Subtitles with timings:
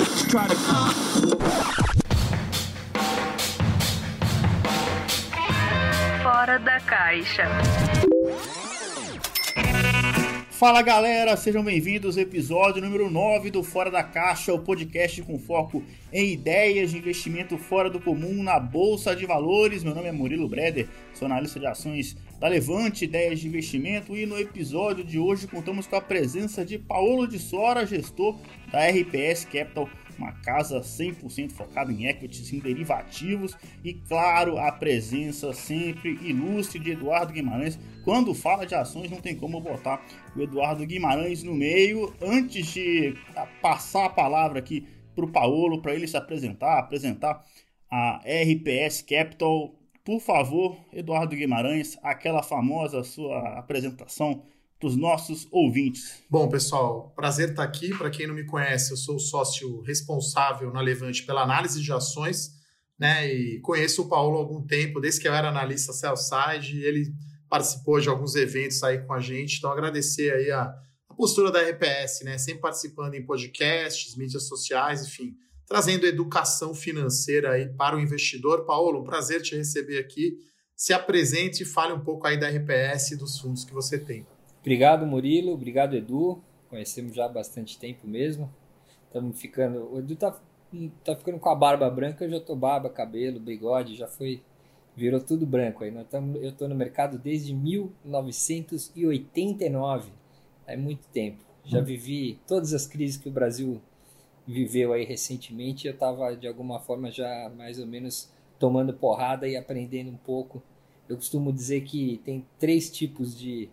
[0.00, 0.54] Try to...
[6.22, 7.44] Fora da caixa.
[10.50, 15.38] Fala galera, sejam bem-vindos ao episódio número 9 do Fora da Caixa, o podcast com
[15.38, 19.84] foco em ideias de investimento fora do comum na Bolsa de Valores.
[19.84, 24.24] Meu nome é Murilo Breder, sou analista de ações da Levante Ideias de Investimento e
[24.24, 28.40] no episódio de hoje contamos com a presença de Paulo de Sora, gestor
[28.72, 29.86] da RPS Capital
[30.16, 36.90] uma casa 100% focada em equities, em derivativos e, claro, a presença sempre ilustre de
[36.90, 37.78] Eduardo Guimarães.
[38.04, 40.04] Quando fala de ações, não tem como botar
[40.36, 42.14] o Eduardo Guimarães no meio.
[42.20, 43.14] Antes de
[43.62, 47.42] passar a palavra aqui para o Paulo, para ele se apresentar, apresentar
[47.90, 49.74] a RPS Capital,
[50.10, 54.44] por favor, Eduardo Guimarães, aquela famosa sua apresentação
[54.76, 56.24] para os nossos ouvintes.
[56.28, 57.96] Bom, pessoal, prazer estar aqui.
[57.96, 62.50] Para quem não me conhece, eu sou sócio responsável na Levante pela análise de ações,
[62.98, 63.32] né?
[63.32, 67.14] E conheço o Paulo há algum tempo, desde que eu era analista sell-side, ele
[67.48, 69.58] participou de alguns eventos aí com a gente.
[69.58, 70.74] Então, agradecer aí a,
[71.08, 72.36] a postura da RPS, né?
[72.36, 75.36] Sempre participando em podcasts, mídias sociais, enfim,
[75.70, 78.66] trazendo educação financeira aí para o investidor.
[78.66, 80.36] Paulo, um prazer te receber aqui.
[80.74, 84.26] Se apresente e fale um pouco aí da RPS e dos fundos que você tem.
[84.58, 85.52] Obrigado, Murilo.
[85.52, 86.42] Obrigado, Edu.
[86.68, 88.52] Conhecemos já há bastante tempo mesmo.
[89.06, 89.94] Estamos ficando.
[89.94, 90.36] O Edu tá,
[91.04, 94.42] tá ficando com a barba branca, eu já tô barba, cabelo, bigode, já foi.
[94.96, 95.92] Virou tudo branco aí.
[95.92, 100.10] Nós tamo, eu tô no mercado desde 1989.
[100.66, 101.44] É muito tempo.
[101.64, 101.84] Já hum.
[101.84, 103.80] vivi todas as crises que o Brasil
[104.50, 105.86] viveu aí recentemente.
[105.86, 110.62] Eu estava de alguma forma já mais ou menos tomando porrada e aprendendo um pouco.
[111.08, 113.70] Eu costumo dizer que tem três tipos de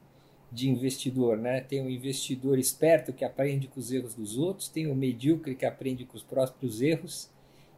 [0.52, 1.62] de investidor, né?
[1.62, 5.66] Tem o investidor esperto que aprende com os erros dos outros, tem o medíocre que
[5.66, 7.30] aprende com os próprios erros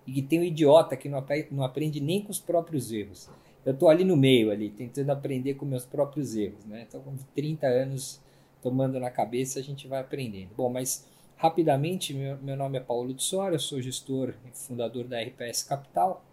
[0.06, 3.30] e tem o idiota que não aprende, não aprende nem com os próprios erros.
[3.66, 6.86] Eu estou ali no meio, ali, tentando aprender com meus próprios erros, né?
[6.88, 8.22] Então, com 30 anos
[8.62, 10.50] tomando na cabeça, a gente vai aprendendo.
[10.56, 11.08] Bom, mas
[11.40, 15.64] rapidamente, meu, meu nome é Paulo de Sora, eu sou gestor e fundador da RPS
[15.64, 16.24] Capital.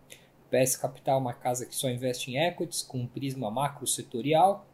[0.47, 4.67] RPS Capital é uma casa que só investe em equities com um prisma macro setorial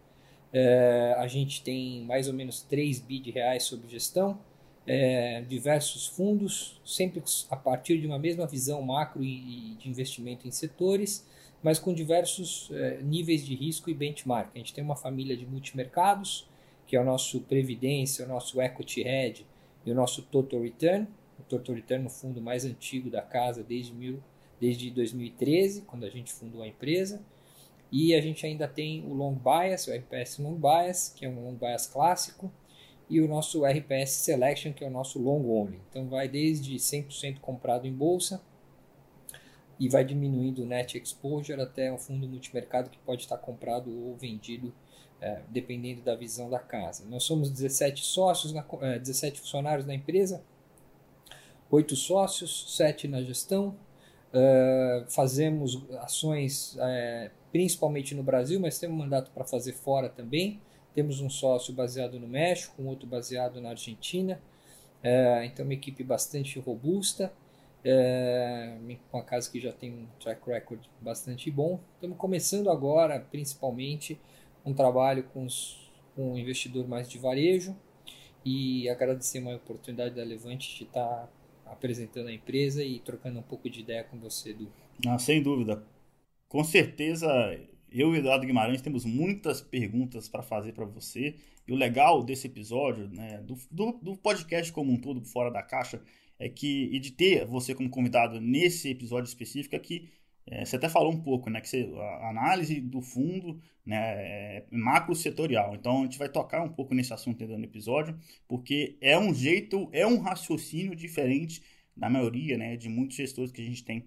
[0.52, 4.38] é, a gente tem mais ou menos 3 bi de reais sob gestão,
[4.86, 10.46] é, diversos fundos, sempre a partir de uma mesma visão macro e, e de investimento
[10.46, 11.26] em setores,
[11.62, 14.50] mas com diversos é, níveis de risco e benchmark.
[14.54, 16.46] A gente tem uma família de multimercados,
[16.86, 19.46] que é o nosso Previdência, o nosso Equity Hedge
[19.84, 21.08] e o nosso Total Return.
[21.38, 24.22] O Total Return, no fundo mais antigo da casa desde, mil,
[24.60, 27.22] desde 2013, quando a gente fundou a empresa.
[27.90, 31.44] E a gente ainda tem o Long Bias, o RPS Long Bias, que é um
[31.44, 32.50] Long Bias clássico,
[33.08, 35.78] e o nosso RPS Selection, que é o nosso Long Only.
[35.90, 38.42] Então vai desde 100% comprado em bolsa
[39.78, 44.16] e vai diminuindo o net exposure até um fundo multimercado que pode estar comprado ou
[44.16, 44.72] vendido
[45.22, 47.04] é, dependendo da visão da casa.
[47.08, 50.42] Nós somos 17 sócios, na, é, 17 funcionários na empresa,
[51.70, 53.74] 8 sócios, 7 na gestão,
[54.34, 60.60] uh, fazemos ações uh, principalmente no Brasil, mas temos mandato para fazer fora também.
[60.94, 64.40] Temos um sócio baseado no México, um outro baseado na Argentina.
[65.02, 67.32] É, então, uma equipe bastante robusta,
[67.84, 68.76] é,
[69.12, 71.80] uma casa que já tem um track record bastante bom.
[71.94, 74.20] Estamos começando agora, principalmente,
[74.64, 77.76] um trabalho com, os, com um investidor mais de varejo
[78.44, 81.30] e agradecer uma oportunidade da Levante de estar
[81.66, 84.72] apresentando a empresa e trocando um pouco de ideia com você, Edu.
[85.04, 85.82] Não, sem dúvida
[86.52, 87.26] com certeza
[87.90, 91.36] eu e Eduardo Guimarães temos muitas perguntas para fazer para você.
[91.66, 95.62] E o legal desse episódio, né, do, do, do, podcast como um todo, fora da
[95.62, 96.02] caixa,
[96.38, 100.10] é que, e de ter você como convidado nesse episódio específico, é que
[100.46, 104.66] é, você até falou um pouco, né, que você, a análise do fundo né, é
[104.70, 105.74] macro setorial.
[105.74, 109.88] Então a gente vai tocar um pouco nesse assunto no episódio, porque é um jeito,
[109.92, 111.62] é um raciocínio diferente
[111.96, 114.06] da maioria, né, de muitos gestores que a gente tem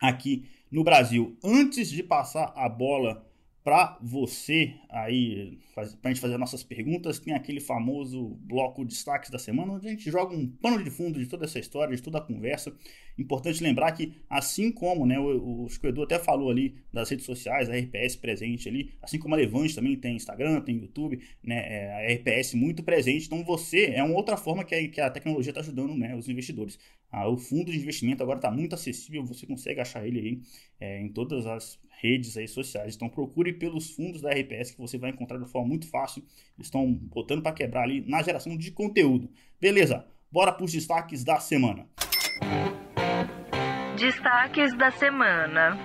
[0.00, 1.36] aqui no Brasil.
[1.42, 3.27] Antes de passar a bola
[3.68, 9.28] para você aí, para a gente fazer nossas perguntas, tem aquele famoso bloco de destaques
[9.28, 12.02] da semana, onde a gente joga um pano de fundo de toda essa história, de
[12.02, 12.74] toda a conversa.
[13.18, 17.68] Importante lembrar que, assim como né, o, o Edu até falou ali das redes sociais,
[17.68, 21.92] a RPS presente ali, assim como a Levante também tem Instagram, tem YouTube, né, é,
[21.92, 23.26] a RPS muito presente.
[23.26, 26.26] Então, você é uma outra forma que a, que a tecnologia está ajudando né, os
[26.26, 26.78] investidores.
[27.12, 30.40] Ah, o fundo de investimento agora está muito acessível, você consegue achar ele aí
[30.80, 32.94] é, em todas as redes aí sociais.
[32.94, 36.22] Então procure pelos fundos da RPS que você vai encontrar de forma muito fácil.
[36.58, 39.30] Estão botando para quebrar ali na geração de conteúdo.
[39.60, 40.06] Beleza?
[40.30, 41.86] Bora para os destaques da semana.
[43.98, 45.76] Destaques da semana.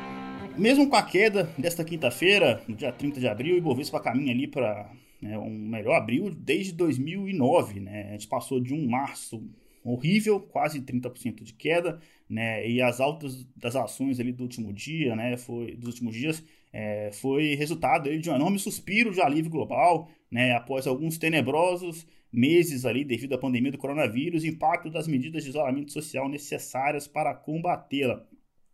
[0.56, 4.48] Mesmo com a queda desta quinta-feira, no dia 30 de abril, o Ibovespa caminha ali
[4.48, 7.80] para né, um melhor abril desde 2009.
[7.80, 8.10] Né?
[8.10, 9.44] A gente passou de um março
[9.84, 12.00] horrível, quase 30% de queda,
[12.30, 12.68] né?
[12.68, 15.38] E as altas das ações ali do último dia, né?
[15.38, 20.54] Foi dos últimos dias, é, foi resultado de um enorme suspiro de alívio global, né?
[20.54, 25.92] Após alguns tenebrosos meses ali devido à pandemia do coronavírus, impacto das medidas de isolamento
[25.92, 28.26] social necessárias para combatê-la,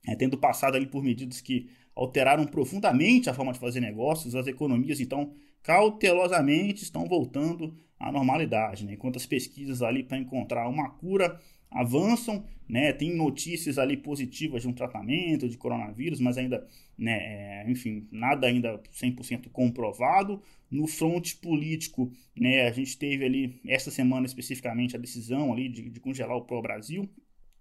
[0.08, 4.48] é, tendo passado ali por medidas que alteraram profundamente a forma de fazer negócios, as
[4.48, 5.34] economias então
[5.64, 8.94] cautelosamente estão voltando à normalidade, né?
[8.94, 11.40] enquanto as pesquisas ali para encontrar uma cura
[11.72, 12.92] avançam, né?
[12.94, 16.68] Tem notícias ali positivas de um tratamento de coronavírus, mas ainda,
[16.98, 20.42] né, é, enfim, nada ainda 100% comprovado.
[20.70, 25.90] No fronte político, né, a gente teve ali essa semana especificamente a decisão ali de,
[25.90, 27.10] de congelar o Pro Brasil,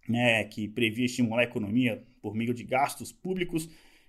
[0.08, 3.68] né, que previa estimular a economia por meio de gastos públicos.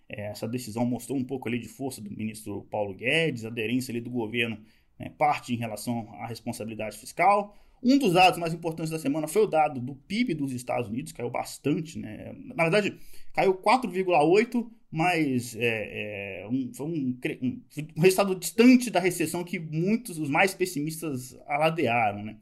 [0.10, 4.02] É, essa decisão mostrou um pouco ali de força do ministro Paulo Guedes, aderência ali
[4.02, 4.58] do governo,
[4.98, 7.56] né, parte em relação à responsabilidade fiscal.
[7.82, 11.14] Um dos dados mais importantes da semana foi o dado do PIB dos Estados Unidos,
[11.14, 12.36] caiu bastante, né?
[12.54, 12.98] Na verdade,
[13.34, 17.62] caiu 4,8%, mas é, é, um, foi um, um,
[17.96, 22.38] um, resultado distante da recessão que muitos, os mais pessimistas, aladearam, né?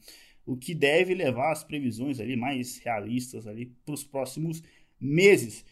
[0.46, 4.63] O que deve levar as previsões ali mais realistas ali para os próximos
[5.00, 5.63] meses.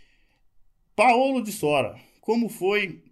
[0.95, 3.03] Paulo de Sora, como foi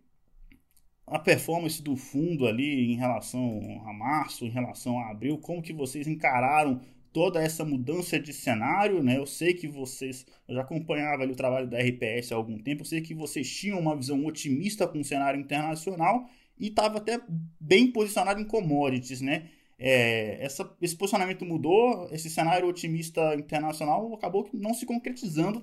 [1.05, 5.73] a performance do fundo ali em relação a março, em relação a abril, como que
[5.73, 6.79] vocês encararam
[7.11, 9.17] toda essa mudança de cenário, né?
[9.17, 12.85] Eu sei que vocês, eu já acompanhava o trabalho da RPS há algum tempo, eu
[12.85, 16.25] sei que vocês tinham uma visão otimista com o cenário internacional
[16.57, 17.19] e estava até
[17.59, 19.49] bem posicionado em commodities, né?
[19.77, 25.61] É, essa, esse posicionamento mudou, esse cenário otimista internacional acabou não se concretizando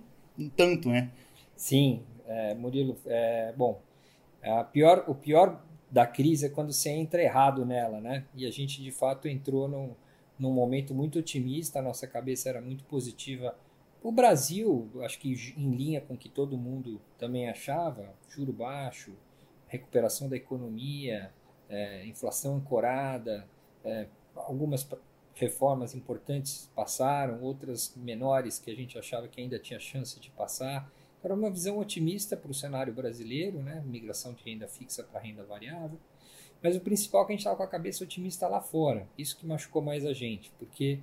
[0.57, 1.11] tanto, né?
[1.61, 3.83] Sim, é, Murilo, é, bom,
[4.43, 8.25] a pior, o pior da crise é quando você entra errado nela, né?
[8.35, 9.95] E a gente de fato entrou num,
[10.39, 13.55] num momento muito otimista, a nossa cabeça era muito positiva.
[14.03, 19.13] O Brasil, acho que em linha com o que todo mundo também achava, juro baixo,
[19.69, 21.31] recuperação da economia,
[21.69, 23.47] é, inflação ancorada,
[23.85, 24.89] é, algumas
[25.35, 30.91] reformas importantes passaram, outras menores que a gente achava que ainda tinha chance de passar.
[31.23, 33.83] Era uma visão otimista para o cenário brasileiro, né?
[33.87, 35.99] migração de renda fixa para renda variável.
[36.63, 39.07] Mas o principal é que a gente estava com a cabeça otimista lá fora.
[39.17, 41.01] Isso que machucou mais a gente, porque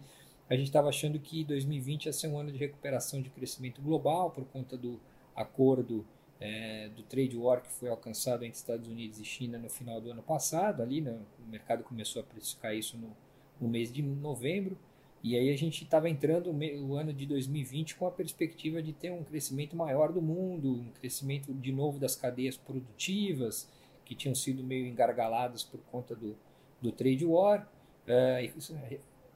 [0.49, 4.31] a gente estava achando que 2020 ia ser um ano de recuperação de crescimento global
[4.31, 4.99] por conta do
[5.35, 6.05] acordo
[6.39, 10.11] é, do trade war que foi alcançado entre Estados Unidos e China no final do
[10.11, 10.81] ano passado.
[10.81, 13.15] Ali né, o mercado começou a precificar isso no,
[13.59, 14.77] no mês de novembro.
[15.23, 19.11] E aí a gente estava entrando o ano de 2020 com a perspectiva de ter
[19.11, 23.69] um crescimento maior do mundo, um crescimento de novo das cadeias produtivas,
[24.05, 26.37] que tinham sido meio engargaladas por conta do,
[26.81, 27.69] do trade war,
[28.07, 28.51] é,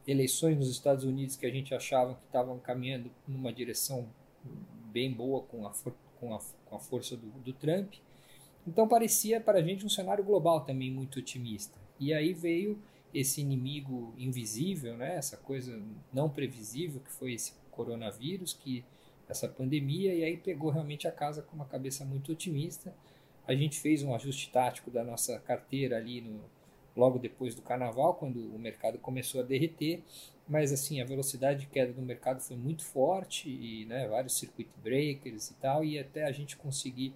[0.08, 4.08] eleições nos Estados Unidos que a gente achava que estavam caminhando numa direção
[4.92, 5.74] bem boa com a,
[6.20, 7.96] com a, com a força do, do Trump.
[8.66, 11.78] Então parecia para a gente um cenário global também muito otimista.
[12.00, 12.80] E aí veio
[13.14, 15.16] esse inimigo invisível, né?
[15.16, 15.82] essa coisa
[16.14, 18.84] não previsível que foi esse coronavírus, que
[19.28, 22.94] essa pandemia, e aí pegou realmente a casa com uma cabeça muito otimista.
[23.48, 26.42] A gente fez um ajuste tático da nossa carteira ali no,
[26.96, 30.04] logo depois do carnaval, quando o mercado começou a derreter,
[30.48, 34.70] mas assim, a velocidade de queda do mercado foi muito forte, e né, vários circuit
[34.84, 37.14] breakers e tal, e até a gente conseguir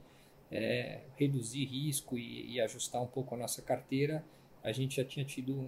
[0.52, 4.24] é, reduzir risco e, e ajustar um pouco a nossa carteira,
[4.66, 5.68] a gente já tinha tido um,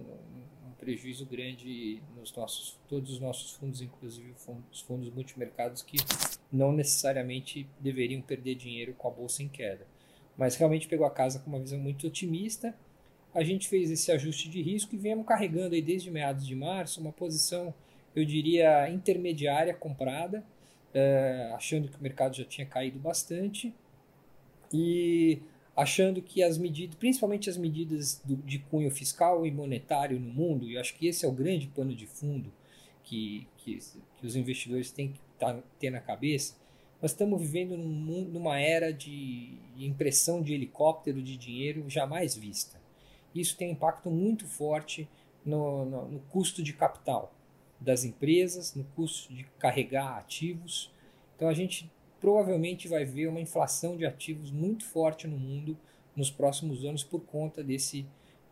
[0.66, 4.34] um prejuízo grande nos nossos todos os nossos fundos, inclusive
[4.72, 5.98] os fundos multimercados que
[6.52, 9.86] não necessariamente deveriam perder dinheiro com a bolsa em queda.
[10.36, 12.74] Mas realmente pegou a casa com uma visão muito otimista.
[13.32, 17.00] A gente fez esse ajuste de risco e viemos carregando aí desde meados de março
[17.00, 17.72] uma posição,
[18.16, 20.44] eu diria, intermediária comprada,
[20.92, 23.72] é, achando que o mercado já tinha caído bastante.
[24.72, 25.40] E
[25.78, 30.68] achando que as medidas, principalmente as medidas do, de cunho fiscal e monetário no mundo,
[30.68, 32.52] e acho que esse é o grande pano de fundo
[33.04, 33.78] que, que,
[34.16, 36.56] que os investidores têm que tá, ter na cabeça,
[37.00, 42.76] nós estamos vivendo num, numa era de impressão de helicóptero de dinheiro jamais vista.
[43.32, 45.08] Isso tem um impacto muito forte
[45.46, 47.32] no, no, no custo de capital
[47.78, 50.90] das empresas, no custo de carregar ativos.
[51.36, 51.88] Então a gente
[52.20, 55.76] provavelmente vai ver uma inflação de ativos muito forte no mundo
[56.16, 58.04] nos próximos anos por conta desse,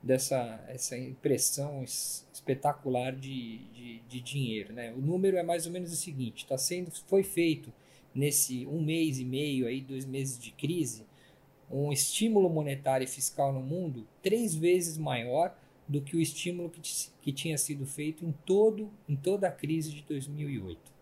[0.03, 4.73] dessa essa impressão espetacular de, de, de, dinheiro.
[4.73, 4.93] Né?
[4.93, 7.73] O número é mais ou menos o seguinte: tá sendo, foi feito
[8.15, 11.05] nesse um mês e meio, aí, dois meses de crise,
[11.71, 15.55] um estímulo monetário e fiscal no mundo três vezes maior
[15.89, 16.81] do que o estímulo que,
[17.21, 20.96] que tinha sido feito em, todo, em toda a crise de 2008.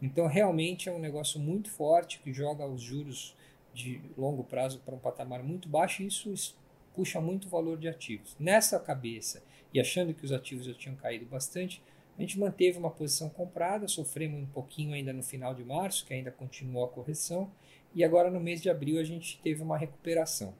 [0.00, 3.36] Então, realmente é um negócio muito forte que joga os juros
[3.74, 6.56] de longo prazo para um patamar muito baixo e isso
[6.94, 8.34] puxa muito o valor de ativos.
[8.38, 11.82] Nessa cabeça e achando que os ativos já tinham caído bastante,
[12.16, 16.12] a gente manteve uma posição comprada, sofremos um pouquinho ainda no final de março, que
[16.12, 17.50] ainda continuou a correção,
[17.94, 20.54] e agora no mês de abril a gente teve uma recuperação.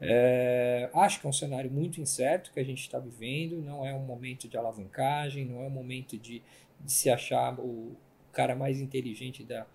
[0.00, 3.92] É, acho que é um cenário muito incerto que a gente está vivendo, não é
[3.94, 6.42] um momento de alavancagem, não é um momento de,
[6.80, 7.96] de se achar o
[8.32, 9.66] cara mais inteligente da,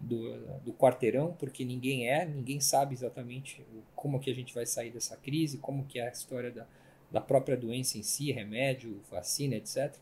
[0.00, 4.90] do, do quarteirão, porque ninguém é, ninguém sabe exatamente como que a gente vai sair
[4.90, 6.66] dessa crise, como que é a história da,
[7.10, 9.96] da própria doença em si, remédio, vacina, etc.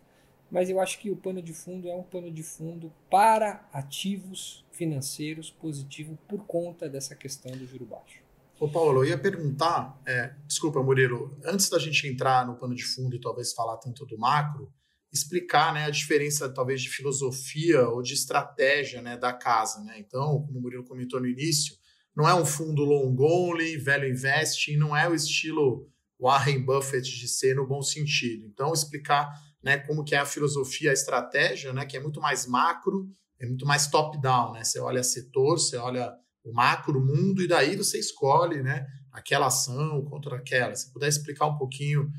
[0.51, 4.65] Mas eu acho que o pano de fundo é um pano de fundo para ativos
[4.71, 8.21] financeiros positivo por conta dessa questão do juro baixo.
[8.61, 12.85] Ô Paulo, eu ia perguntar, é, desculpa Murilo, antes da gente entrar no pano de
[12.85, 14.73] fundo e talvez falar tanto do macro,
[15.13, 19.83] explicar né, a diferença talvez de filosofia ou de estratégia né, da casa.
[19.85, 19.97] Né?
[19.99, 21.77] Então, como o Murilo comentou no início,
[22.17, 25.87] não é um fundo long only, velho investing, não é o estilo
[26.19, 28.47] Warren Buffett de ser no bom sentido.
[28.47, 29.31] Então, explicar
[29.63, 33.07] né, como que é a filosofia, a estratégia, né, que é muito mais macro,
[33.39, 34.53] é muito mais top-down.
[34.53, 34.65] Né?
[34.65, 36.13] Você olha setor, você olha
[36.45, 40.75] o macro, mundo, e daí você escolhe né, aquela ação contra aquela.
[40.75, 42.11] Se puder explicar um pouquinho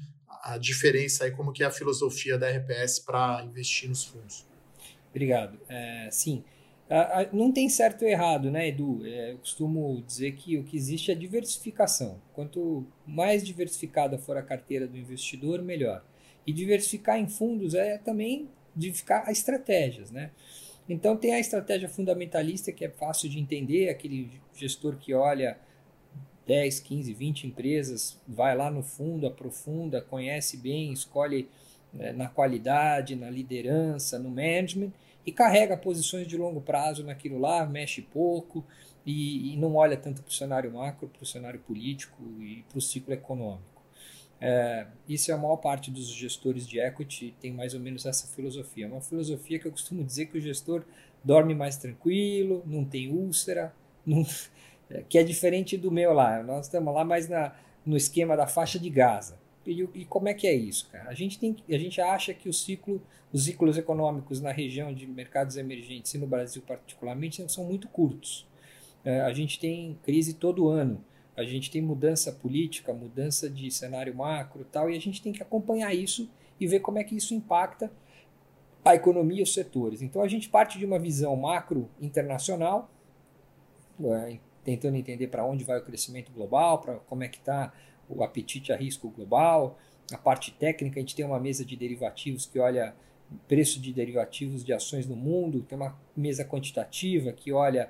[0.43, 4.45] a diferença aí, como que é a filosofia da RPS para investir nos fundos.
[5.09, 5.57] Obrigado.
[5.69, 6.43] É, sim,
[7.31, 9.05] não tem certo ou errado, né, Edu?
[9.05, 12.21] É, eu costumo dizer que o que existe é diversificação.
[12.33, 16.03] Quanto mais diversificada for a carteira do investidor, melhor.
[16.45, 20.31] E diversificar em fundos é também diversificar estratégias, né?
[20.89, 25.57] Então tem a estratégia fundamentalista que é fácil de entender, aquele gestor que olha
[26.45, 31.47] 10, 15, 20 empresas, vai lá no fundo, aprofunda, conhece bem, escolhe
[31.93, 34.91] né, na qualidade, na liderança, no management
[35.25, 38.63] e carrega posições de longo prazo naquilo lá, mexe pouco
[39.05, 42.77] e, e não olha tanto para o cenário macro, para o cenário político e para
[42.77, 43.73] o ciclo econômico.
[44.41, 48.27] É, isso é a maior parte dos gestores de equity tem mais ou menos essa
[48.27, 48.87] filosofia.
[48.87, 50.83] Uma filosofia que eu costumo dizer que o gestor
[51.23, 53.73] dorme mais tranquilo, não tem úlcera,
[54.05, 54.25] não,
[55.01, 56.43] que é diferente do meu lá.
[56.43, 57.53] Nós estamos lá mais na,
[57.85, 59.37] no esquema da faixa de Gaza.
[59.65, 61.09] E, e, como é que é isso, cara?
[61.09, 65.07] A gente, tem, a gente acha que o ciclo, os ciclos econômicos na região de
[65.07, 68.45] mercados emergentes e no Brasil particularmente são muito curtos.
[69.05, 71.03] É, a gente tem crise todo ano,
[71.35, 75.41] a gente tem mudança política, mudança de cenário macro tal, e a gente tem que
[75.41, 77.91] acompanhar isso e ver como é que isso impacta
[78.83, 80.01] a economia e os setores.
[80.01, 82.89] Então a gente parte de uma visão macro internacional,
[84.03, 87.73] é, tentando entender para onde vai o crescimento global, para como é que está
[88.09, 89.77] o apetite a risco global.
[90.11, 92.95] A parte técnica, a gente tem uma mesa de derivativos que olha
[93.47, 97.89] preço de derivativos de ações no mundo, tem uma mesa quantitativa que olha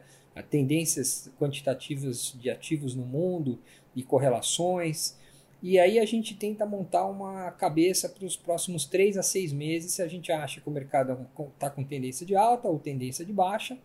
[0.50, 3.60] tendências quantitativas de ativos no mundo
[3.96, 5.15] e correlações.
[5.62, 9.94] E aí a gente tenta montar uma cabeça para os próximos três a seis meses,
[9.94, 13.32] se a gente acha que o mercado está com tendência de alta ou tendência de
[13.32, 13.77] baixa,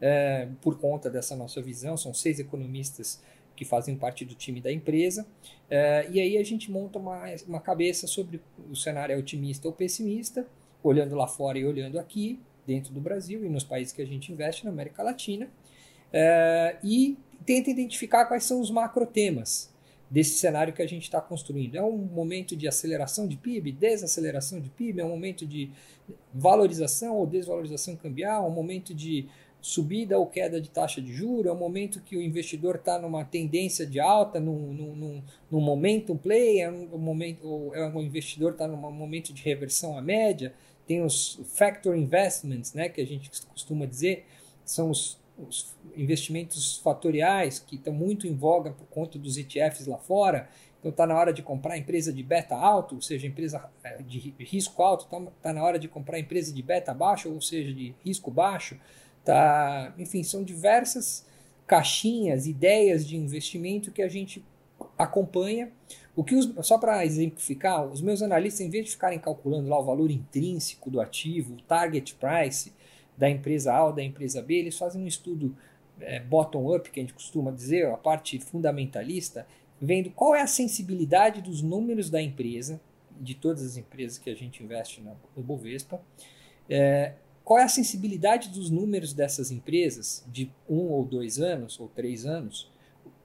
[0.00, 1.96] é, por conta dessa nossa visão.
[1.96, 3.20] São seis economistas
[3.56, 5.26] que fazem parte do time da empresa.
[5.70, 9.74] É, e aí a gente monta uma, uma cabeça sobre o cenário é otimista ou
[9.74, 10.46] pessimista,
[10.82, 14.32] olhando lá fora e olhando aqui, dentro do Brasil e nos países que a gente
[14.32, 15.48] investe na América Latina.
[16.12, 19.72] É, e tenta identificar quais são os macro temas
[20.10, 21.74] desse cenário que a gente está construindo.
[21.74, 25.70] É um momento de aceleração de PIB, desaceleração de PIB, é um momento de
[26.32, 29.26] valorização ou desvalorização cambial, é um momento de
[29.64, 33.24] subida ou queda de taxa de juros, é um momento que o investidor está numa
[33.24, 38.68] tendência de alta, num, num, num momentum play, é um momento, é um investidor está
[38.68, 40.52] num momento de reversão à média,
[40.86, 44.26] tem os factor investments, né, que a gente costuma dizer,
[44.66, 49.96] são os, os investimentos fatoriais que estão muito em voga por conta dos ETFs lá
[49.96, 50.46] fora,
[50.78, 54.34] então está na hora de comprar empresa de beta alto, ou seja, empresa é, de
[54.40, 57.94] risco alto, está tá na hora de comprar empresa de beta baixo, ou seja, de
[58.04, 58.78] risco baixo,
[59.24, 59.94] Tá?
[59.98, 61.26] Enfim, são diversas
[61.66, 64.44] caixinhas, ideias de investimento que a gente
[64.98, 65.70] acompanha.
[66.14, 69.78] O que os, só para exemplificar, os meus analistas, em vez de ficarem calculando lá
[69.78, 72.72] o valor intrínseco do ativo, o target price
[73.16, 75.56] da empresa A ou da empresa B, eles fazem um estudo
[76.00, 79.46] é, bottom-up, que a gente costuma dizer, a parte fundamentalista,
[79.80, 82.80] vendo qual é a sensibilidade dos números da empresa,
[83.20, 86.00] de todas as empresas que a gente investe no Bovespa,
[86.68, 87.12] é,
[87.44, 92.24] qual é a sensibilidade dos números dessas empresas de um ou dois anos, ou três
[92.24, 92.70] anos,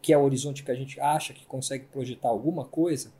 [0.02, 3.12] que é o horizonte que a gente acha que consegue projetar alguma coisa,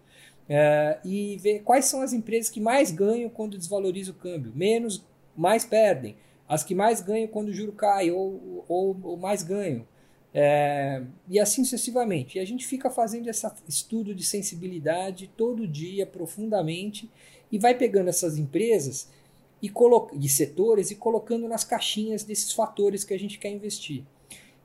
[0.48, 5.06] é, e ver quais são as empresas que mais ganham quando desvaloriza o câmbio, menos,
[5.36, 9.88] mais perdem, as que mais ganham quando o juro cai, ou, ou, ou mais ganham.
[10.34, 12.38] É, e assim sucessivamente.
[12.38, 17.10] E a gente fica fazendo esse estudo de sensibilidade todo dia, profundamente,
[17.52, 19.10] e vai pegando essas empresas
[19.62, 19.72] e
[20.18, 24.04] de setores e colocando nas caixinhas desses fatores que a gente quer investir.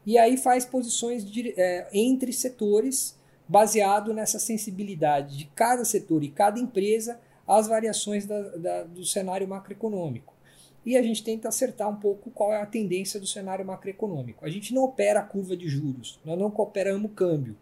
[0.07, 6.29] E aí faz posições de, é, entre setores baseado nessa sensibilidade de cada setor e
[6.29, 10.35] cada empresa às variações da, da, do cenário macroeconômico
[10.85, 14.45] e a gente tenta acertar um pouco qual é a tendência do cenário macroeconômico.
[14.45, 17.57] A gente não opera a curva de juros, nós não operamos câmbio,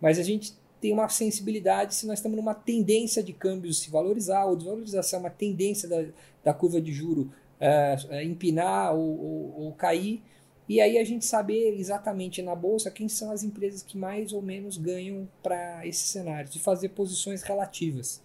[0.00, 4.44] mas a gente tem uma sensibilidade se nós estamos numa tendência de câmbios se valorizar
[4.44, 6.04] ou desvalorizar, se é uma tendência da,
[6.46, 10.22] da curva de juro é, empinar ou, ou, ou cair.
[10.68, 14.40] E aí a gente saber exatamente na bolsa quem são as empresas que mais ou
[14.40, 18.22] menos ganham para esses cenários, e fazer posições relativas.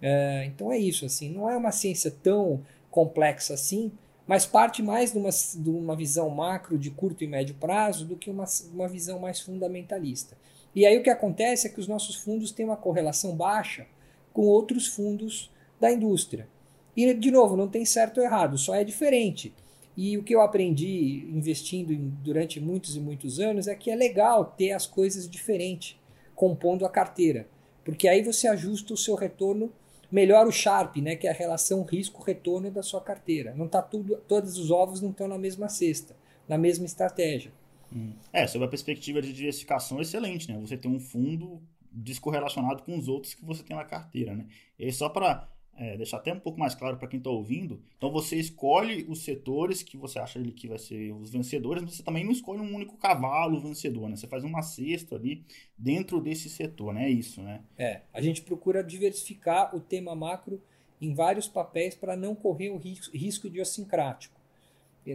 [0.00, 3.90] É, então é isso, assim, não é uma ciência tão complexa assim,
[4.24, 8.16] mas parte mais de uma, de uma visão macro de curto e médio prazo do
[8.16, 10.36] que uma, uma visão mais fundamentalista.
[10.74, 13.86] E aí o que acontece é que os nossos fundos têm uma correlação baixa
[14.32, 15.50] com outros fundos
[15.80, 16.48] da indústria.
[16.96, 19.52] E, de novo, não tem certo ou errado, só é diferente.
[19.96, 23.96] E o que eu aprendi investindo em, durante muitos e muitos anos é que é
[23.96, 25.96] legal ter as coisas diferentes,
[26.34, 27.46] compondo a carteira.
[27.84, 29.72] Porque aí você ajusta o seu retorno
[30.14, 33.52] melhora o Sharp, né, que é a relação risco-retorno da sua carteira.
[33.56, 36.14] Não tá tudo, todos os ovos não estão na mesma cesta,
[36.48, 37.50] na mesma estratégia.
[37.92, 38.12] Hum.
[38.32, 40.56] É, sob a perspectiva de diversificação, excelente, né?
[40.60, 41.60] Você tem um fundo
[41.90, 44.46] descorrelacionado com os outros que você tem na carteira, né?
[44.78, 47.82] E só para é, deixar até um pouco mais claro para quem está ouvindo.
[47.96, 52.02] Então você escolhe os setores que você acha que vai ser os vencedores, mas você
[52.02, 54.16] também não escolhe um único cavalo vencedor, né?
[54.16, 55.44] Você faz uma cesta ali
[55.76, 57.06] dentro desse setor, né?
[57.06, 57.62] É isso, né?
[57.76, 60.60] É, a gente procura diversificar o tema macro
[61.00, 64.40] em vários papéis para não correr o risco, risco idiosincrático,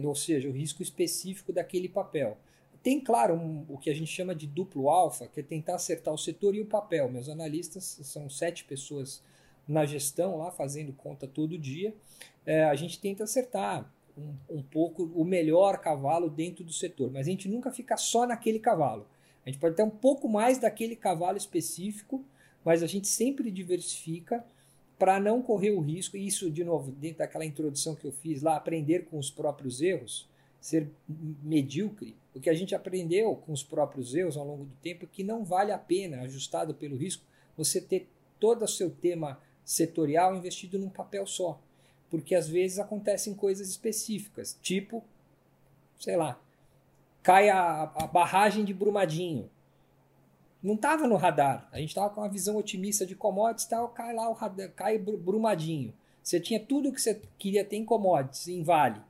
[0.04, 2.38] ou seja, o risco específico daquele papel.
[2.82, 6.14] Tem, claro, um, o que a gente chama de duplo alfa, que é tentar acertar
[6.14, 7.10] o setor e o papel.
[7.10, 9.22] Meus analistas são sete pessoas
[9.66, 11.94] na gestão, lá fazendo conta todo dia,
[12.44, 17.26] é, a gente tenta acertar um, um, pouco o melhor cavalo dentro do setor, mas
[17.26, 19.06] a gente nunca fica só naquele cavalo.
[19.44, 22.24] A gente pode ter um pouco mais daquele cavalo específico,
[22.64, 24.44] mas a gente sempre diversifica
[24.98, 28.42] para não correr o risco, e isso, de novo, dentro daquela introdução que eu fiz
[28.42, 30.28] lá, aprender com os próprios erros,
[30.60, 30.90] ser
[31.42, 35.08] medíocre, o que a gente aprendeu com os próprios erros ao longo do tempo é
[35.10, 37.24] que não vale a pena, ajustado pelo risco,
[37.56, 39.40] você ter todo o seu tema
[39.70, 41.60] setorial investido num papel só.
[42.10, 45.02] Porque às vezes acontecem coisas específicas, tipo,
[45.98, 46.40] sei lá,
[47.22, 49.48] cai a, a barragem de Brumadinho.
[50.60, 51.68] Não estava no radar.
[51.70, 54.98] A gente estava com uma visão otimista de commodities, tal, cai lá o radar, cai
[54.98, 55.94] Brumadinho.
[56.20, 59.00] Você tinha tudo que você queria ter em commodities, em vale.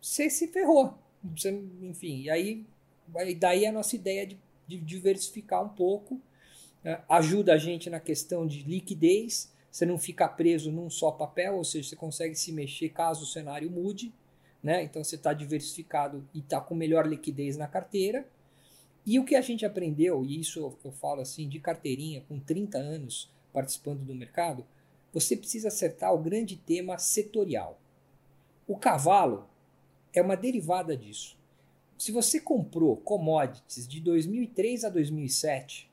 [0.00, 0.94] Você se ferrou.
[1.36, 1.50] Você,
[1.82, 2.64] enfim, e aí
[3.38, 6.18] daí a nossa ideia de, de diversificar um pouco
[6.82, 11.56] né, ajuda a gente na questão de liquidez você não fica preso num só papel,
[11.56, 14.12] ou seja, você consegue se mexer caso o cenário mude,
[14.62, 14.84] né?
[14.84, 18.28] Então você está diversificado e está com melhor liquidez na carteira.
[19.06, 22.76] E o que a gente aprendeu, e isso eu falo assim de carteirinha, com 30
[22.76, 24.66] anos participando do mercado,
[25.10, 27.80] você precisa acertar o grande tema setorial.
[28.66, 29.48] O cavalo
[30.12, 31.36] é uma derivada disso.
[31.96, 35.90] Se você comprou commodities de 2003 a 2007,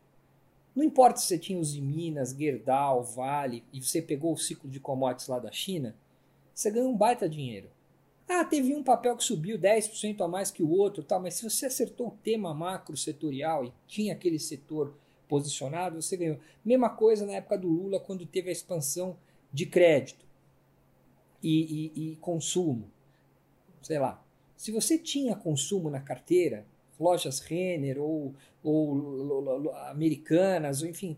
[0.80, 4.70] não importa se você tinha os de Minas, Gerdau, Vale, e você pegou o ciclo
[4.70, 5.94] de commodities lá da China,
[6.56, 7.70] você ganhou um baita dinheiro.
[8.30, 11.44] Ah, teve um papel que subiu 10% a mais que o outro, tal, mas se
[11.44, 14.96] você acertou o tema macro setorial e tinha aquele setor
[15.28, 16.40] posicionado, você ganhou.
[16.64, 19.18] Mesma coisa na época do Lula, quando teve a expansão
[19.52, 20.26] de crédito
[21.44, 22.90] e, e, e consumo.
[23.82, 24.24] Sei lá.
[24.56, 26.66] Se você tinha consumo na carteira,
[27.00, 28.34] lojas Renner ou,
[28.64, 31.18] ou americanas, ou enfim,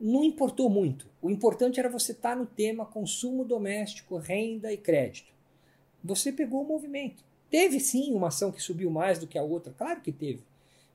[0.00, 1.08] não importou muito.
[1.20, 5.32] O importante era você estar tá no tema consumo doméstico, renda e crédito.
[6.02, 7.24] Você pegou o movimento.
[7.50, 10.42] Teve sim uma ação que subiu mais do que a outra, claro que teve.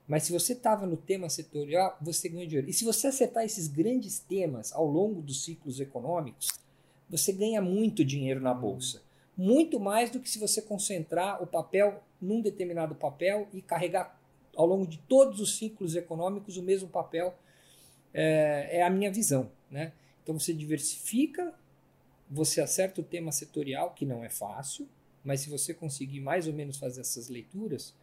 [0.06, 2.68] Mas se você estava no tema setorial, você ganha dinheiro.
[2.68, 6.48] E se você acertar esses grandes temas ao longo dos ciclos econômicos,
[7.08, 9.02] você ganha muito dinheiro na bolsa.
[9.36, 14.18] Muito mais do que se você concentrar o papel num determinado papel e carregar
[14.56, 17.34] ao longo de todos os ciclos econômicos o mesmo papel
[18.12, 19.50] é, é a minha visão.
[19.70, 19.92] Né?
[20.22, 21.52] Então você diversifica,
[22.30, 24.88] você acerta o tema setorial, que não é fácil,
[25.22, 27.94] mas se você conseguir mais ou menos fazer essas leituras,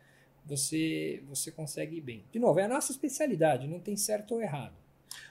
[0.46, 2.26] você, você consegue ir bem.
[2.32, 4.74] De novo, é a nossa especialidade, não tem certo ou errado.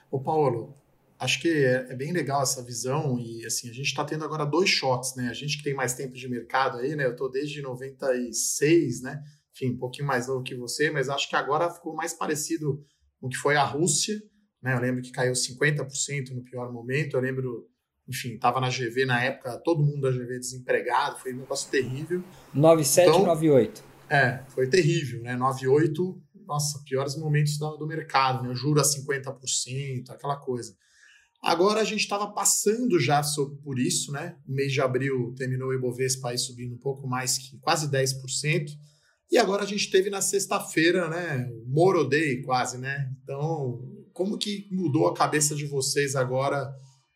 [0.09, 0.73] Ô Paulo,
[1.19, 4.45] acho que é, é bem legal essa visão e assim, a gente está tendo agora
[4.45, 5.29] dois choques, né?
[5.29, 7.05] A gente que tem mais tempo de mercado aí, né?
[7.05, 9.23] Eu estou desde 96, né?
[9.53, 12.83] Enfim, um pouquinho mais novo que você, mas acho que agora ficou mais parecido
[13.19, 14.21] com o que foi a Rússia,
[14.61, 14.75] né?
[14.75, 17.67] Eu lembro que caiu 50% no pior momento, eu lembro
[18.07, 22.23] enfim, estava na GV na época, todo mundo da GV desempregado, foi um negócio terrível.
[22.53, 23.83] 97 então, 98.
[24.09, 25.35] É, foi terrível, né?
[25.35, 28.53] 98, nossa, piores momentos do, do mercado, né?
[28.53, 30.75] Juro a 50%, aquela coisa.
[31.41, 33.21] Agora a gente estava passando já
[33.63, 34.35] por isso, né?
[34.47, 38.67] O mês de abril terminou o Ibovespa aí subindo um pouco mais que quase 10%.
[39.31, 41.49] E agora a gente teve na sexta-feira, né?
[41.65, 43.09] Moro Day quase, né?
[43.23, 43.79] Então,
[44.11, 46.69] como que mudou a cabeça de vocês agora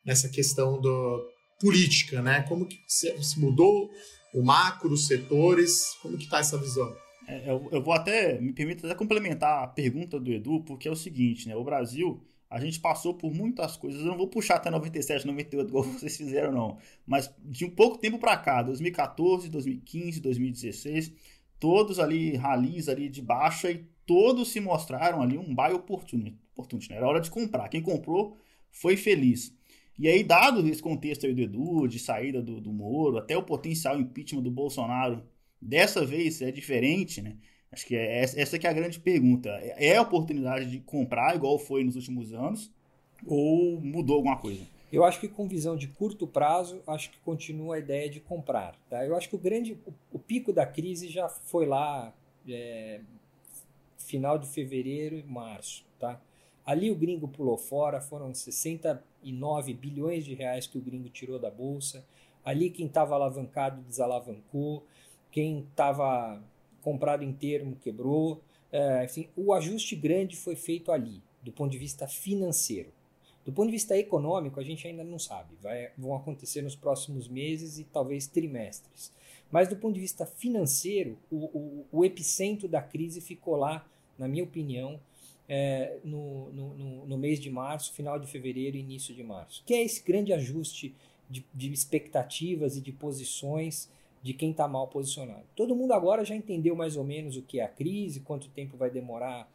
[0.06, 1.28] nessa questão do
[1.60, 2.44] política, né?
[2.44, 3.90] Como que se mudou
[4.34, 6.96] o macro, os setores, como que está essa visão?
[7.28, 10.92] É, eu, eu, vou até, me permita até complementar a pergunta do Edu, porque é
[10.92, 11.56] o seguinte, né?
[11.56, 15.68] O Brasil, a gente passou por muitas coisas, eu não vou puxar até 97, 98,
[15.68, 16.78] igual vocês fizeram, não.
[17.06, 21.14] Mas de um pouco tempo para cá, 2014, 2015, 2016,
[21.60, 26.38] todos ali, ralis ali de baixa, e todos se mostraram ali um buy opportunity.
[26.54, 26.98] opportunity né?
[26.98, 27.70] Era hora de comprar.
[27.70, 28.38] Quem comprou
[28.72, 29.56] foi feliz.
[29.98, 33.44] E aí, dado esse contexto aí do Edu, de saída do, do Moro, até o
[33.44, 35.24] potencial impeachment do Bolsonaro,
[35.62, 37.38] dessa vez é diferente, né?
[37.72, 39.50] Acho que é, essa que é a grande pergunta.
[39.50, 42.72] É, é a oportunidade de comprar, igual foi nos últimos anos,
[43.26, 44.62] ou mudou alguma coisa?
[44.96, 48.80] Eu acho que com visão de curto prazo, acho que continua a ideia de comprar.
[48.90, 49.06] Tá?
[49.06, 52.14] Eu acho que o grande, o, o pico da crise já foi lá
[52.48, 53.02] é,
[53.98, 56.22] final de fevereiro e março, tá?
[56.66, 61.52] Ali o gringo pulou fora, foram 69 bilhões de reais que o gringo tirou da
[61.52, 62.06] bolsa.
[62.46, 64.86] Ali quem estava alavancado desalavancou,
[65.30, 66.42] quem estava
[66.82, 68.42] comprado em termo quebrou.
[68.72, 72.94] É, enfim, o ajuste grande foi feito ali, do ponto de vista financeiro.
[73.46, 75.56] Do ponto de vista econômico, a gente ainda não sabe.
[75.62, 79.12] Vai, vão acontecer nos próximos meses e talvez trimestres.
[79.52, 84.28] Mas do ponto de vista financeiro, o, o, o epicentro da crise ficou lá, na
[84.28, 85.00] minha opinião,
[85.48, 89.76] é, no, no, no, mês de março, final de fevereiro e início de março, que
[89.76, 90.96] é esse grande ajuste
[91.30, 93.90] de, de expectativas e de posições
[94.24, 95.44] de quem está mal posicionado.
[95.56, 98.76] Todo mundo agora já entendeu mais ou menos o que é a crise, quanto tempo
[98.76, 99.48] vai demorar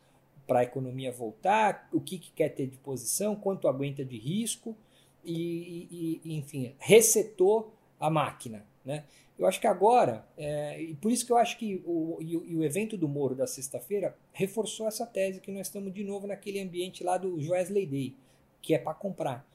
[0.50, 4.76] para a economia voltar, o que, que, quer ter de posição, quanto aguenta de risco
[5.24, 8.66] e, e, enfim, resetou a máquina.
[8.84, 9.04] Né?
[9.38, 12.64] Eu acho que agora, é, e por isso que eu acho que o, e o,
[12.64, 17.04] evento do Moro da sexta-feira reforçou essa tese que nós estamos de novo naquele ambiente
[17.04, 18.16] lá do Joesley Day,
[18.60, 19.48] que é para comprar.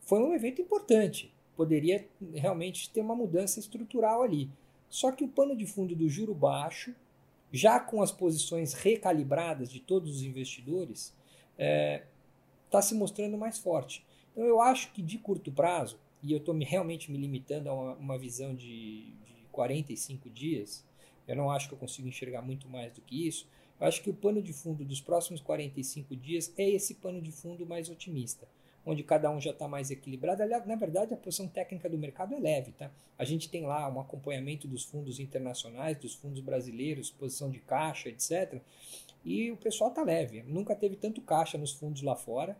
[0.00, 4.48] Foi um evento importante, poderia realmente ter uma mudança estrutural ali.
[4.88, 6.94] Só que o pano de fundo do juro baixo,
[7.52, 11.14] já com as posições recalibradas de todos os investidores,
[11.52, 12.06] está é,
[12.70, 14.04] tá se mostrando mais forte.
[14.32, 17.94] Então eu acho que de curto prazo, e eu estou realmente me limitando a uma,
[17.94, 20.84] uma visão de, de 45 dias,
[21.26, 23.48] eu não acho que eu consigo enxergar muito mais do que isso.
[23.80, 27.30] Eu acho que o pano de fundo dos próximos 45 dias é esse pano de
[27.30, 28.46] fundo mais otimista,
[28.84, 30.42] onde cada um já está mais equilibrado.
[30.42, 32.72] Aliás, na verdade, a posição técnica do mercado é leve.
[32.72, 32.90] Tá?
[33.18, 38.08] A gente tem lá um acompanhamento dos fundos internacionais, dos fundos brasileiros, posição de caixa,
[38.08, 38.60] etc.
[39.24, 40.42] E o pessoal está leve.
[40.42, 42.56] Nunca teve tanto caixa nos fundos lá fora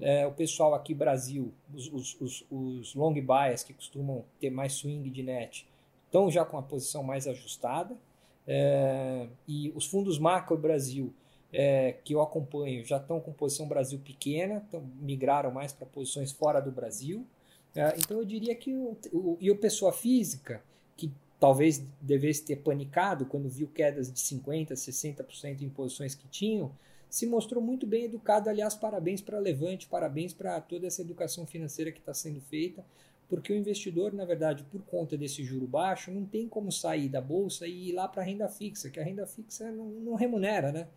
[0.00, 4.74] é, o pessoal aqui Brasil, os, os, os, os long bias que costumam ter mais
[4.74, 5.68] swing de net,
[6.06, 7.96] estão já com a posição mais ajustada.
[8.46, 11.14] É, e os fundos macro Brasil,
[11.54, 16.32] é, que eu acompanho, já estão com posição Brasil pequena, então migraram mais para posições
[16.32, 17.24] fora do Brasil.
[17.76, 20.60] É, então eu diria que o, o, e o pessoa física,
[20.96, 26.72] que talvez devesse ter panicado quando viu quedas de 50%, 60% em posições que tinham,
[27.08, 28.50] se mostrou muito bem educado.
[28.50, 32.84] Aliás, parabéns para Levante, parabéns para toda essa educação financeira que está sendo feita,
[33.28, 37.20] porque o investidor, na verdade, por conta desse juro baixo, não tem como sair da
[37.20, 40.72] bolsa e ir lá para a renda fixa, que a renda fixa não, não remunera,
[40.72, 40.88] né?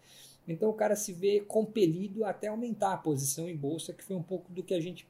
[0.48, 4.24] Então o cara se vê compelido até aumentar a posição em bolsa, que foi um
[4.24, 5.08] pouco do que a gente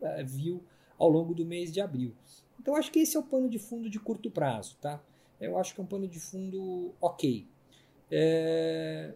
[0.00, 0.62] uh, viu
[0.98, 2.14] ao longo do mês de abril.
[2.60, 5.02] Então acho que esse é o pano de fundo de curto prazo, tá?
[5.40, 7.46] Eu acho que é um pano de fundo ok.
[8.10, 9.14] É,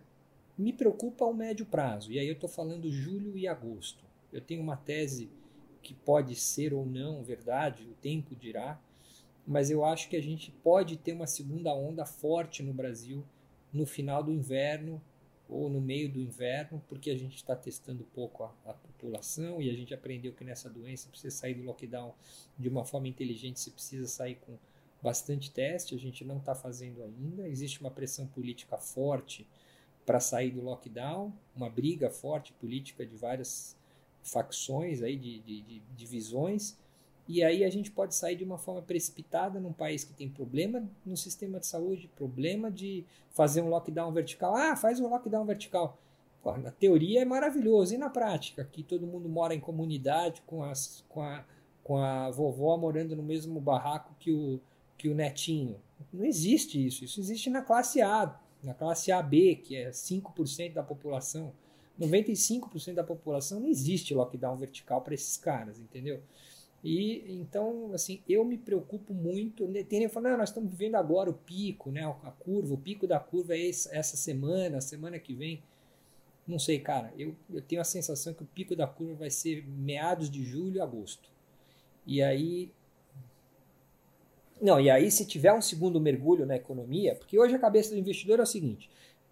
[0.56, 4.04] me preocupa ao médio prazo, e aí eu estou falando julho e agosto.
[4.32, 5.30] Eu tenho uma tese
[5.82, 8.80] que pode ser ou não verdade, o tempo dirá,
[9.44, 13.24] mas eu acho que a gente pode ter uma segunda onda forte no Brasil
[13.72, 15.02] no final do inverno
[15.48, 19.68] ou no meio do inverno, porque a gente está testando pouco a, a, população e
[19.68, 22.14] a gente aprendeu que nessa doença precisa sair do lockdown
[22.59, 24.57] de uma forma inteligente, você precisa sair com
[25.02, 27.48] bastante teste, a gente não está fazendo ainda.
[27.48, 29.46] Existe uma pressão política forte
[30.07, 33.76] para sair do lockdown, uma briga forte política de várias
[34.22, 36.76] facções aí, de, de, de divisões.
[37.28, 40.82] E aí a gente pode sair de uma forma precipitada num país que tem problema
[41.06, 44.54] no sistema de saúde, problema de fazer um lockdown vertical.
[44.56, 45.98] Ah, faz um lockdown vertical.
[46.42, 47.94] Pô, na teoria é maravilhoso.
[47.94, 48.68] E na prática?
[48.70, 51.44] Que todo mundo mora em comunidade com, as, com, a,
[51.85, 54.61] com a vovó morando no mesmo barraco que o,
[54.98, 55.76] que o netinho.
[56.12, 57.04] Não existe isso.
[57.04, 61.52] Isso existe na classe A, na classe AB, que é 5% da população.
[62.00, 66.20] 95% da população não existe lockdown vertical para esses caras, entendeu?
[66.83, 69.68] E então, assim, eu me preocupo muito.
[69.68, 72.05] Né, tem falando, não, nós estamos vivendo agora o pico, né?
[72.25, 75.62] A curva, o pico da curva é essa semana, semana que vem.
[76.47, 77.12] Não sei, cara.
[77.16, 80.77] Eu, eu tenho a sensação que o pico da curva vai ser meados de julho
[80.77, 81.31] e agosto.
[82.05, 82.73] E aí.
[84.61, 87.99] Não, e aí, se tiver um segundo mergulho na economia, porque hoje a cabeça do
[87.99, 88.90] investidor é o seguinte: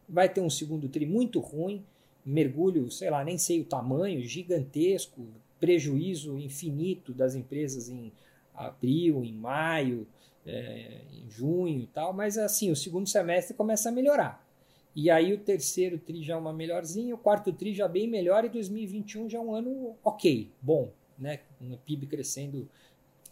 [0.09, 1.85] vai ter um segundo tri muito ruim,
[2.25, 5.27] mergulho, sei lá, nem sei o tamanho, gigantesco,
[5.61, 8.12] prejuízo infinito das empresas em
[8.55, 10.07] abril, em maio,
[10.46, 14.44] é, em junho e tal, mas assim, o segundo semestre começa a melhorar.
[14.94, 18.44] E aí o terceiro tri já é uma melhorzinha, o quarto tri já bem melhor
[18.44, 21.40] e 2021 já é um ano ok, bom, né?
[21.61, 22.68] Um PIB crescendo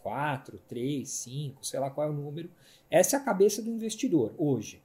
[0.01, 2.49] 4, 3, 5, sei lá qual é o número.
[2.89, 4.81] Essa é a cabeça do investidor hoje.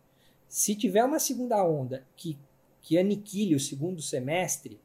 [0.49, 2.37] Se tiver uma segunda onda que,
[2.83, 4.81] que aniquile o segundo semestre,